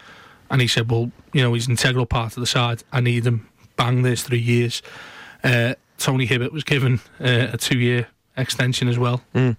[0.51, 2.83] And he said, well, you know, he's an integral part of the side.
[2.93, 3.49] I need him.
[3.77, 4.83] Bang, there's three years.
[5.43, 9.23] Uh, Tony Hibbert was given uh, a two year extension as well.
[9.35, 9.57] Mm.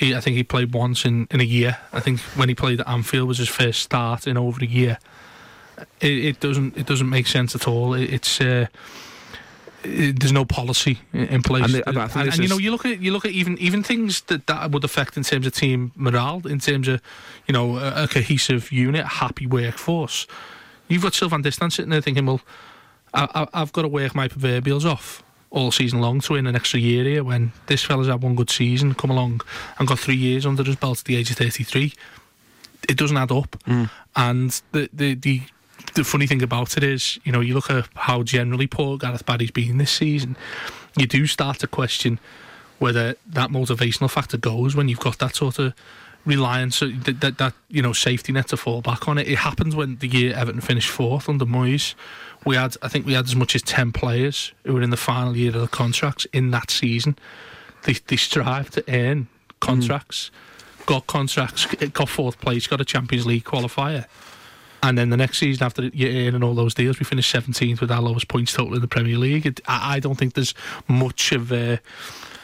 [0.00, 1.76] He, I think he played once in, in a year.
[1.92, 4.98] I think when he played at Anfield was his first start in over a year.
[6.00, 7.92] It, it doesn't it doesn't make sense at all.
[7.92, 8.68] It, it's uh,
[9.84, 12.86] it, there's no policy in place, and, the, and, and, and you know you look
[12.86, 15.92] at you look at even even things that that would affect in terms of team
[15.94, 17.02] morale, in terms of
[17.46, 20.26] you know a, a cohesive unit, a happy workforce.
[20.88, 22.40] You've got Sylvain Distin sitting there thinking, well,
[23.12, 26.78] I, have got to work my proverbials off all season long to win an extra
[26.78, 29.40] year here when this fella's had one good season, come along
[29.78, 31.92] and got three years under his belt at the age of 33.
[32.88, 33.50] It doesn't add up.
[33.66, 33.90] Mm.
[34.16, 35.42] And the, the, the,
[35.94, 39.26] the funny thing about it is, you know, you look at how generally poor Gareth
[39.26, 40.36] Barry's been this season,
[40.96, 42.20] you do start to question
[42.78, 45.74] whether that motivational factor goes when you've got that sort of
[46.24, 49.18] reliance, uh, that, that, that you know, safety net to fall back on.
[49.18, 51.94] It, it happened when the year Everton finished fourth under Moyes
[52.44, 54.96] we had I think we had as much as ten players who were in the
[54.96, 57.16] final year of the contracts in that season.
[57.84, 59.28] They they strive to earn
[59.60, 60.30] contracts,
[60.78, 60.86] mm.
[60.86, 64.06] got contracts, got fourth place, got a Champions League qualifier.
[64.82, 67.90] And then the next season, after you earning all those deals, we finished 17th with
[67.90, 69.60] our lowest points total in the Premier League.
[69.68, 70.54] I, I, don't think there's
[70.88, 71.80] much of a,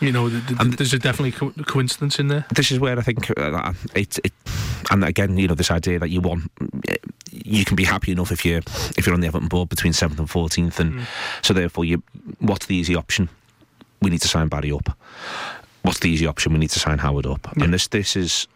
[0.00, 2.44] you know, there's a definitely co- coincidence in there.
[2.54, 4.32] This is where I think uh, it, it,
[4.90, 6.50] and again, you know, this idea that you want
[7.30, 8.62] you can be happy enough if you're
[8.96, 11.04] if you're on the Everton board between seventh and fourteenth, and mm.
[11.42, 12.02] so therefore, you
[12.38, 13.28] what's the easy option?
[14.02, 14.96] We need to sign Barry up.
[15.82, 16.52] What's the easy option?
[16.52, 17.64] We need to sign Howard up, yeah.
[17.64, 18.48] and this this is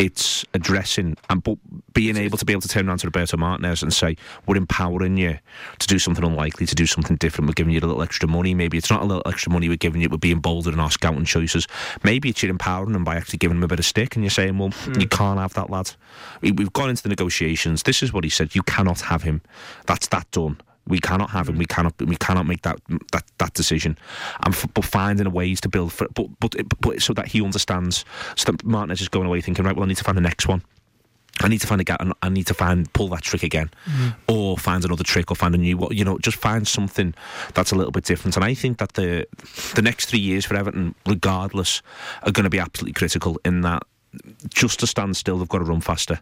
[0.00, 1.58] it's addressing and but
[1.92, 5.18] being able to be able to turn around to Roberto Martinez and say we're empowering
[5.18, 5.38] you
[5.78, 7.48] to do something unlikely, to do something different.
[7.48, 8.54] We're giving you a little extra money.
[8.54, 10.08] Maybe it's not a little extra money we're giving you.
[10.08, 11.66] We're being bolder in our scouting choices.
[12.02, 14.30] Maybe it's you're empowering them by actually giving them a bit of stick, and you're
[14.30, 14.98] saying, well, mm.
[14.98, 15.92] you can't have that lad.
[16.40, 17.82] We, we've gone into the negotiations.
[17.82, 18.54] This is what he said.
[18.54, 19.42] You cannot have him.
[19.84, 20.56] That's that done.
[20.86, 21.58] We cannot have him.
[21.58, 21.94] We cannot.
[22.00, 22.80] We cannot make that
[23.12, 23.96] that, that decision.
[24.44, 28.04] And f- but finding ways to build for, but, but but so that he understands.
[28.36, 30.48] So that Martinez is going away thinking, right, well, I need to find the next
[30.48, 30.62] one.
[31.42, 32.02] I need to find a gap.
[32.22, 34.14] I need to find pull that trick again, mm.
[34.28, 35.76] or find another trick, or find a new.
[35.76, 35.96] One.
[35.96, 37.14] You know, just find something
[37.54, 38.36] that's a little bit different.
[38.36, 39.26] And I think that the
[39.74, 41.82] the next three years for Everton, regardless,
[42.24, 43.38] are going to be absolutely critical.
[43.44, 43.84] In that,
[44.48, 46.20] just to stand still, they've got to run faster.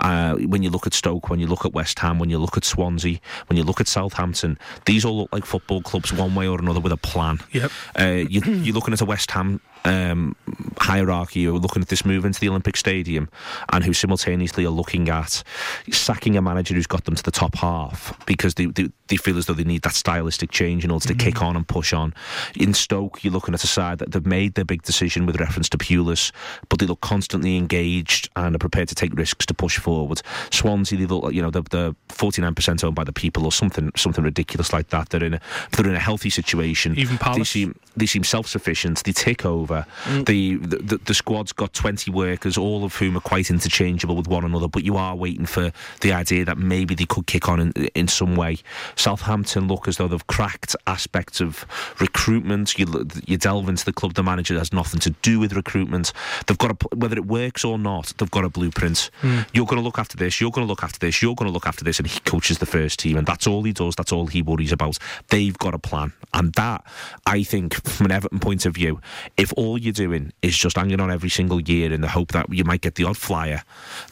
[0.00, 2.56] Uh, when you look at Stoke, when you look at West Ham, when you look
[2.56, 6.48] at Swansea, when you look at Southampton, these all look like football clubs one way
[6.48, 7.38] or another with a plan.
[7.52, 7.70] Yep.
[7.98, 10.36] Uh, you, are looking at a West Ham um,
[10.78, 13.28] hierarchy who are looking at this move into the Olympic Stadium
[13.72, 15.42] and who simultaneously are looking at
[15.90, 19.38] sacking a manager who's got them to the top half because they, they, they feel
[19.38, 21.28] as though they need that stylistic change in order to mm-hmm.
[21.28, 22.14] kick on and push on.
[22.56, 25.68] In Stoke, you're looking at a side that they've made their big decision with reference
[25.70, 26.32] to Pulis,
[26.68, 30.20] but they look constantly engaged and are prepared to take risks to push forward.
[30.50, 34.24] Swansea, they look, you know, they're, they're 49% owned by the people or something something
[34.24, 35.10] ridiculous like that.
[35.10, 35.40] They're in a,
[35.72, 36.98] they're in a healthy situation.
[36.98, 37.38] Even Palace.
[37.38, 39.04] They seem, they seem self-sufficient.
[39.04, 39.69] They take over.
[40.04, 40.26] Mm.
[40.26, 44.44] The, the, the squad's got 20 workers, all of whom are quite interchangeable with one
[44.44, 47.72] another, but you are waiting for the idea that maybe they could kick on in,
[47.94, 48.58] in some way.
[48.96, 51.64] Southampton look as though they've cracked aspects of
[52.00, 52.78] recruitment.
[52.78, 56.12] You, you delve into the club, the manager has nothing to do with recruitment.
[56.46, 59.10] They've got a, whether it works or not, they've got a blueprint.
[59.22, 59.46] Mm.
[59.52, 61.52] You're going to look after this, you're going to look after this, you're going to
[61.52, 64.12] look after this, and he coaches the first team, and that's all he does, that's
[64.12, 64.98] all he worries about.
[65.28, 66.12] They've got a plan.
[66.32, 66.84] And that,
[67.26, 69.00] I think, from an Everton point of view,
[69.36, 72.50] if all you're doing is just hanging on every single year in the hope that
[72.50, 73.62] you might get the odd flyer,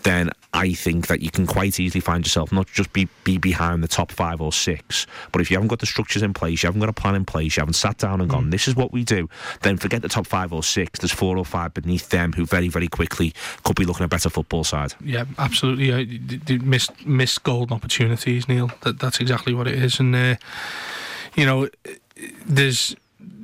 [0.03, 3.83] then I think that you can quite easily find yourself not just be, be behind
[3.83, 6.67] the top five or six, but if you haven't got the structures in place, you
[6.67, 8.51] haven't got a plan in place, you haven't sat down and gone, mm.
[8.51, 9.27] this is what we do,
[9.63, 10.99] then forget the top five or six.
[10.99, 13.33] There's four or five beneath them who very, very quickly
[13.65, 14.93] could be looking at a better football side.
[15.03, 15.93] Yeah, absolutely.
[15.93, 18.71] Uh, missed, missed golden opportunities, Neil.
[18.83, 19.99] That, that's exactly what it is.
[19.99, 20.37] And, uh,
[21.35, 21.71] you know,
[22.45, 22.95] there's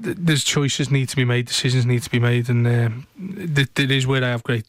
[0.05, 4.07] there's choices need to be made, decisions need to be made, and um, it is
[4.07, 4.67] where I have great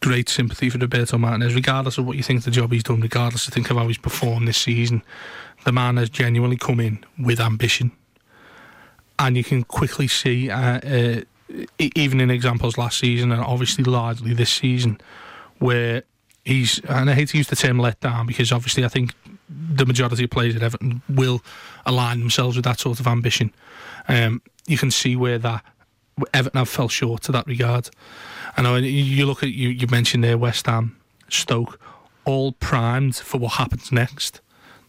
[0.00, 3.00] great sympathy for Roberto Martinez, regardless of what you think of the job he's done,
[3.00, 5.02] regardless of think of how he's performed this season.
[5.64, 7.92] The man has genuinely come in with ambition,
[9.18, 11.20] and you can quickly see, uh, uh,
[11.78, 15.00] even in examples last season, and obviously largely this season,
[15.58, 16.02] where
[16.44, 19.14] he's and I hate to use the term let down because obviously I think
[19.50, 21.42] the majority of players at Everton will
[21.84, 23.52] align themselves with that sort of ambition.
[24.08, 25.64] Um, you can see where that
[26.32, 27.90] Everton have fell short to that regard.
[28.56, 29.68] I know you look at you.
[29.68, 30.96] You mentioned there West Ham,
[31.28, 31.80] Stoke,
[32.24, 34.40] all primed for what happens next.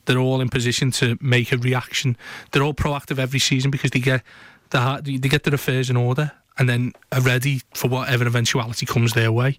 [0.06, 2.18] They're all in position to make a reaction.
[2.52, 4.24] They're all proactive every season because they get
[4.72, 9.14] the they get their affairs in order and then are ready for whatever eventuality comes
[9.14, 9.58] their way.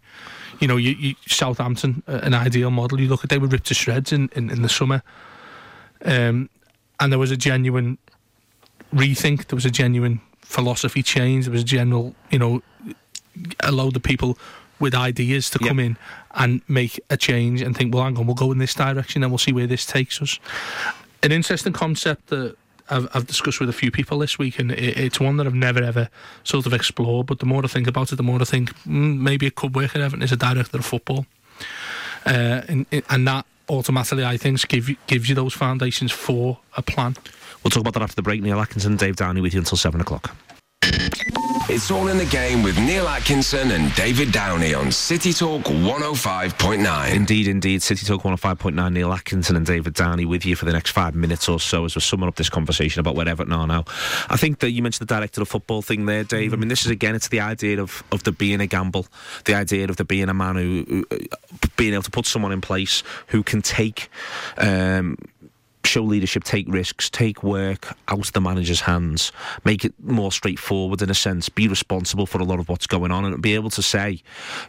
[0.60, 3.00] You know, you, you Southampton, an ideal model.
[3.00, 5.02] You look at they were ripped to shreds in, in, in the summer,
[6.04, 6.48] um,
[7.00, 7.98] and there was a genuine
[8.94, 9.48] rethink.
[9.48, 11.46] There was a genuine philosophy change.
[11.46, 12.62] There was a general, you know,
[13.58, 14.38] allow the people
[14.78, 15.70] with ideas to yep.
[15.70, 15.96] come in
[16.36, 19.32] and make a change and think, well, hang on, we'll go in this direction and
[19.32, 20.38] we'll see where this takes us.
[21.24, 22.56] An interesting concept that
[22.90, 25.54] I've, I've discussed with a few people this week, and it, it's one that I've
[25.54, 26.08] never ever
[26.44, 27.26] sort of explored.
[27.26, 29.74] But the more I think about it, the more I think mm, maybe it could
[29.74, 31.26] work at Everton as a director of football,
[32.26, 37.16] uh, and, and that automatically, I think, give, gives you those foundations for a plan.
[37.62, 38.42] We'll talk about that after the break.
[38.42, 40.34] Neil Atkinson, Dave Downey with you until seven o'clock.
[41.68, 47.14] It's all in the game with Neil Atkinson and David Downey on City Talk 105.9.
[47.14, 47.82] Indeed, indeed.
[47.82, 48.92] City Talk 105.9.
[48.92, 51.94] Neil Atkinson and David Downey with you for the next five minutes or so as
[51.94, 53.84] we're summing up this conversation about where Everton are now.
[54.28, 56.52] I think that you mentioned the director of football thing there, Dave.
[56.52, 59.06] I mean, this is again, it's the idea of, of there being a gamble,
[59.44, 61.04] the idea of there being a man who, who
[61.76, 64.10] being able to put someone in place who can take.
[64.58, 65.16] Um,
[65.92, 69.30] show leadership, take risks, take work out of the manager's hands,
[69.64, 73.12] make it more straightforward in a sense, be responsible for a lot of what's going
[73.12, 74.22] on, and be able to say,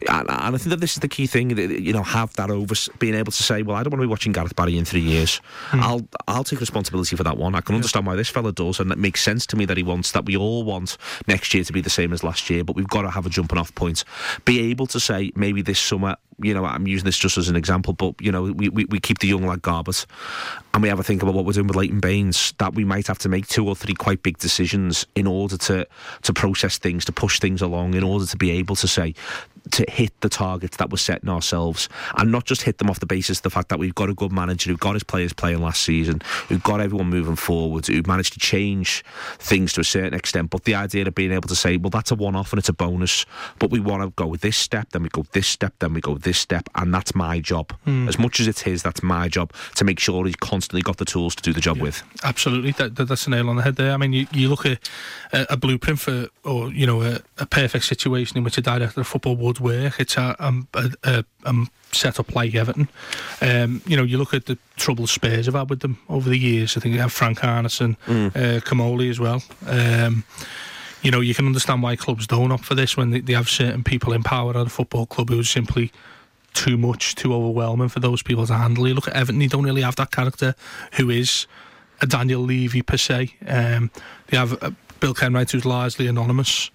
[0.10, 2.76] and, and I think that this is the key thing, you know, have that over,
[3.00, 5.02] being able to say, well, I don't want to be watching Gareth Barry in three
[5.02, 5.38] years.
[5.70, 5.80] Hmm.
[5.80, 7.56] I'll I'll take responsibility for that one.
[7.56, 9.84] I can understand why this fella does, and it makes sense to me that he
[9.84, 12.76] wants that we all want next year to be the same as last year, but
[12.76, 14.04] we've got to have a jumping off point.
[14.44, 17.56] Be able to say maybe this summer you know, I'm using this just as an
[17.56, 20.06] example, but you know, we, we, we keep the young lad Garbutt,
[20.74, 22.54] and we have a think about what we're doing with Leighton Baines.
[22.58, 25.88] That we might have to make two or three quite big decisions in order to
[26.24, 29.14] to process things, to push things along, in order to be able to say
[29.72, 33.06] to hit the targets that we're setting ourselves and not just hit them off the
[33.06, 35.62] basis of the fact that we've got a good manager who got his players playing
[35.62, 39.04] last season, who got everyone moving forward, who managed to change
[39.40, 40.50] things to a certain extent.
[40.50, 42.70] But the idea of being able to say, well, that's a one off and it's
[42.70, 43.26] a bonus,
[43.60, 46.02] but we want to go with this step, then we go this step, then we
[46.02, 47.74] go this step, and that's my job.
[47.88, 48.08] Mm.
[48.08, 51.06] As much as it's his, that's my job to make sure he's constantly got the
[51.06, 52.04] tools to do the job yeah, with.
[52.24, 53.94] Absolutely, that, that, that's a nail on the head there.
[53.94, 54.90] I mean, you, you look at
[55.32, 59.02] a, a, blueprint for, or you know, a, a perfect situation in which a director
[59.02, 60.00] of football would work.
[60.00, 61.54] It's a, um, a, a, a
[61.92, 62.90] set up like Everton.
[63.42, 66.38] Um, you know, you look at the trouble Spurs have had with them over the
[66.38, 66.76] years.
[66.78, 68.36] I think you have Frank Arnesen, mm.
[68.36, 69.44] uh, as well.
[69.68, 70.24] Um,
[71.02, 73.50] you know, you can understand why clubs don't opt for this when they, they have
[73.50, 75.92] certain people in power at a football club who are simply
[76.54, 78.88] too much, too overwhelming for those people to handle.
[78.88, 80.56] You look at Everton, they don't really have that character
[80.94, 81.48] who is
[82.02, 83.36] a Daniel Levy per se.
[83.48, 83.92] Um,
[84.28, 86.72] they have uh, Bill Kenwright, who's largely anonymous.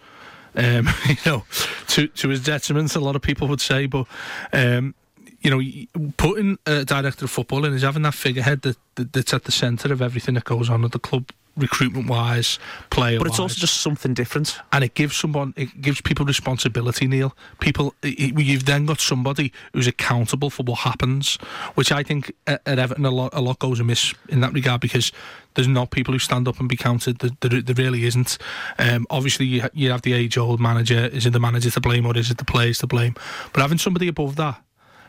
[0.59, 1.45] Um, you know,
[1.89, 4.07] to to his detriment, a lot of people would say, but.
[4.53, 4.95] Um,
[5.41, 9.33] you know, putting a director of football in is having that figurehead that, that that's
[9.33, 12.59] at the centre of everything that goes on at the club recruitment wise,
[12.91, 13.19] player.
[13.19, 17.07] But it's also just something different, and it gives someone, it gives people responsibility.
[17.07, 21.37] Neil, people, it, you've then got somebody who's accountable for what happens,
[21.75, 24.81] which I think at, at Everton a lot, a lot goes amiss in that regard
[24.81, 25.13] because
[25.55, 27.19] there's not people who stand up and be counted.
[27.19, 28.39] There, there, there really isn't.
[28.79, 31.07] Um, obviously, you, you have the age-old manager.
[31.07, 33.15] Is it the manager to blame or is it the players to blame?
[33.53, 34.63] But having somebody above that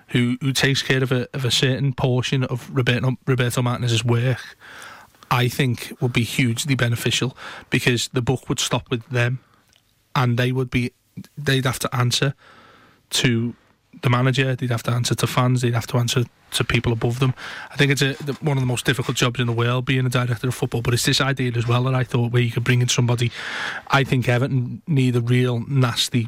[0.10, 4.58] who who takes care of a of a certain portion of Roberto, Roberto Martinez's work
[5.32, 7.38] I think would be hugely beneficial
[7.70, 9.40] because the book would stop with them
[10.16, 10.92] and they would be
[11.38, 12.34] they'd have to answer
[13.10, 13.56] to
[14.02, 17.20] the manager, they'd have to answer to fans, they'd have to answer to people above
[17.20, 17.34] them.
[17.72, 20.10] I think it's a, one of the most difficult jobs in the world being a
[20.10, 22.64] director of football, but it's this idea as well that I thought where you could
[22.64, 23.32] bring in somebody.
[23.88, 26.28] I think Everton need a real nasty,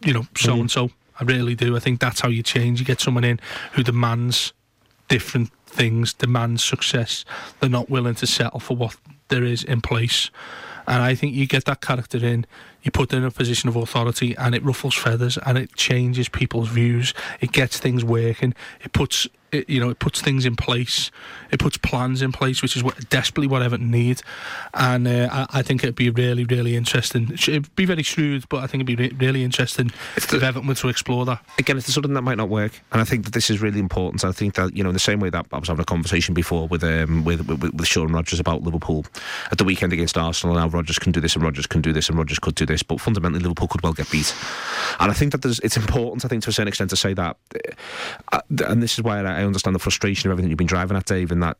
[0.00, 0.90] you know, so and so.
[1.18, 1.76] I really do.
[1.76, 2.80] I think that's how you change.
[2.80, 3.38] You get someone in
[3.72, 4.52] who demands
[5.08, 7.24] different things, demand success.
[7.60, 8.96] They're not willing to settle for what
[9.28, 10.30] there is in place.
[10.86, 12.46] And I think you get that character in,
[12.82, 16.28] you put them in a position of authority, and it ruffles feathers and it changes
[16.28, 17.14] people's views.
[17.40, 18.54] It gets things working.
[18.82, 21.10] It puts it, you know, it puts things in place.
[21.50, 24.20] It puts plans in place, which is what desperately what Everton need.
[24.74, 27.30] And uh, I, I, think it'd be really, really interesting.
[27.32, 30.42] It'd be very shrewd, but I think it'd be re- really interesting if, the, if
[30.42, 31.44] Everton were to explore that.
[31.58, 34.24] Again, it's something that might not work, and I think that this is really important.
[34.24, 36.34] I think that you know, in the same way that I was having a conversation
[36.34, 39.04] before with um, with, with, with Sean Rodgers about Liverpool
[39.50, 40.56] at the weekend against Arsenal.
[40.56, 42.82] Now Rodgers can do this, and Rodgers can do this, and Rodgers could do this,
[42.82, 44.34] but fundamentally Liverpool could well get beat.
[44.98, 46.24] And I think that it's important.
[46.24, 47.36] I think to a certain extent to say that,
[48.32, 50.96] uh, and this is why I I understand the frustration of everything you've been driving
[50.96, 51.56] at, Dave, and that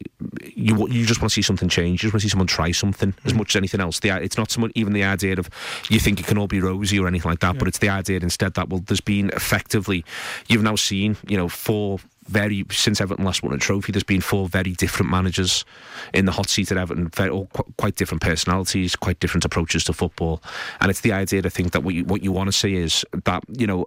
[0.54, 2.02] you you just want to see something change.
[2.02, 3.26] You just want to see someone try something mm.
[3.26, 4.00] as much as anything else.
[4.00, 5.48] The, it's not so much even the idea of
[5.88, 7.58] you think it can all be rosy or anything like that, yeah.
[7.58, 10.04] but it's the idea instead that well, there's been effectively
[10.48, 13.92] you've now seen you know four very since Everton last won a trophy.
[13.92, 15.64] There's been four very different managers
[16.12, 19.84] in the hot seat at Everton, very, all qu- quite different personalities, quite different approaches
[19.84, 20.42] to football,
[20.80, 23.04] and it's the idea to think that what you what you want to see is
[23.24, 23.86] that you know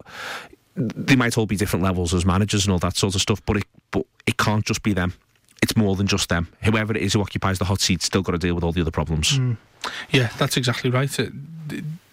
[0.78, 3.58] they might all be different levels as managers and all that sort of stuff, but
[3.58, 5.14] it but it can't just be them.
[5.62, 6.48] It's more than just them.
[6.64, 8.82] Whoever it is who occupies the hot seat still got to deal with all the
[8.82, 9.40] other problems.
[9.40, 9.58] Mm.
[10.12, 11.10] Yeah, that's exactly right.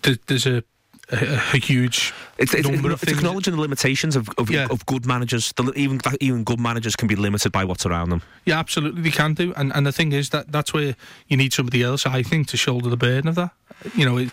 [0.02, 0.64] There's a
[1.12, 1.16] a,
[1.52, 4.66] a, huge it's, it's, it's, it's acknowledging the limitations of of, yeah.
[4.70, 5.52] of good managers.
[5.52, 8.22] The, even even good managers can be limited by what's around them.
[8.44, 9.52] Yeah, absolutely, they can do.
[9.56, 10.96] And and the thing is that that's where
[11.28, 13.50] you need somebody else, I think, to shoulder the burden of that.
[13.94, 14.30] You know,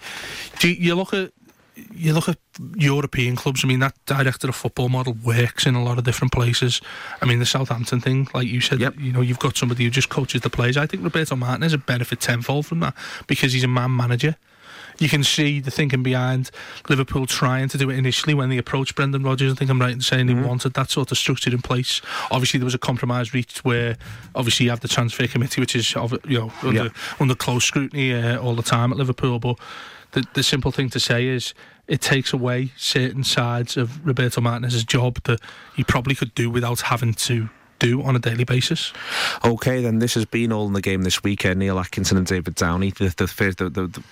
[0.59, 1.32] do you, you look at
[1.76, 2.38] you look at
[2.76, 3.63] European clubs.
[3.63, 6.82] I mean, that director of football model works in a lot of different places.
[7.22, 8.95] I mean, the Southampton thing, like you said, yep.
[8.99, 10.78] you know, you've got somebody who just coaches the players.
[10.78, 12.95] I think Roberto Martinez a benefit tenfold from that
[13.28, 14.36] because he's a man manager.
[14.99, 16.51] You can see the thinking behind
[16.89, 19.51] Liverpool trying to do it initially when they approached Brendan Rodgers.
[19.51, 20.43] I think I'm right in saying mm-hmm.
[20.43, 22.01] he wanted that sort of structure in place.
[22.30, 23.97] Obviously, there was a compromise reached where
[24.36, 26.95] obviously you have the transfer committee, which is you know under, yep.
[27.19, 29.57] under close scrutiny uh, all the time at Liverpool, but
[30.12, 31.53] the, the simple thing to say is
[31.88, 35.39] it takes away certain sides of Roberto Martinez's job that
[35.76, 37.49] he probably could do without having to
[37.82, 38.93] do on a daily basis.
[39.43, 41.59] Okay, then this has been all in the game this weekend.
[41.59, 42.91] Neil Atkinson and David Downey.
[42.91, 43.25] The the,
[43.57, 44.03] the, the,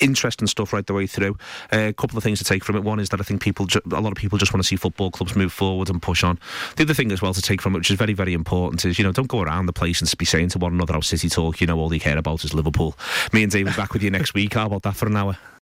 [0.00, 1.36] interesting stuff right the way through.
[1.72, 2.84] Uh, a couple of things to take from it.
[2.84, 4.76] One is that I think people, ju- a lot of people, just want to see
[4.76, 6.38] football clubs move forward and push on.
[6.76, 8.98] The other thing as well to take from it, which is very, very important, is
[8.98, 11.28] you know don't go around the place and be saying to one another how City
[11.28, 11.60] talk.
[11.60, 12.96] You know all they care about is Liverpool.
[13.32, 14.54] Me and David back with you next week.
[14.54, 15.36] How about that for an hour?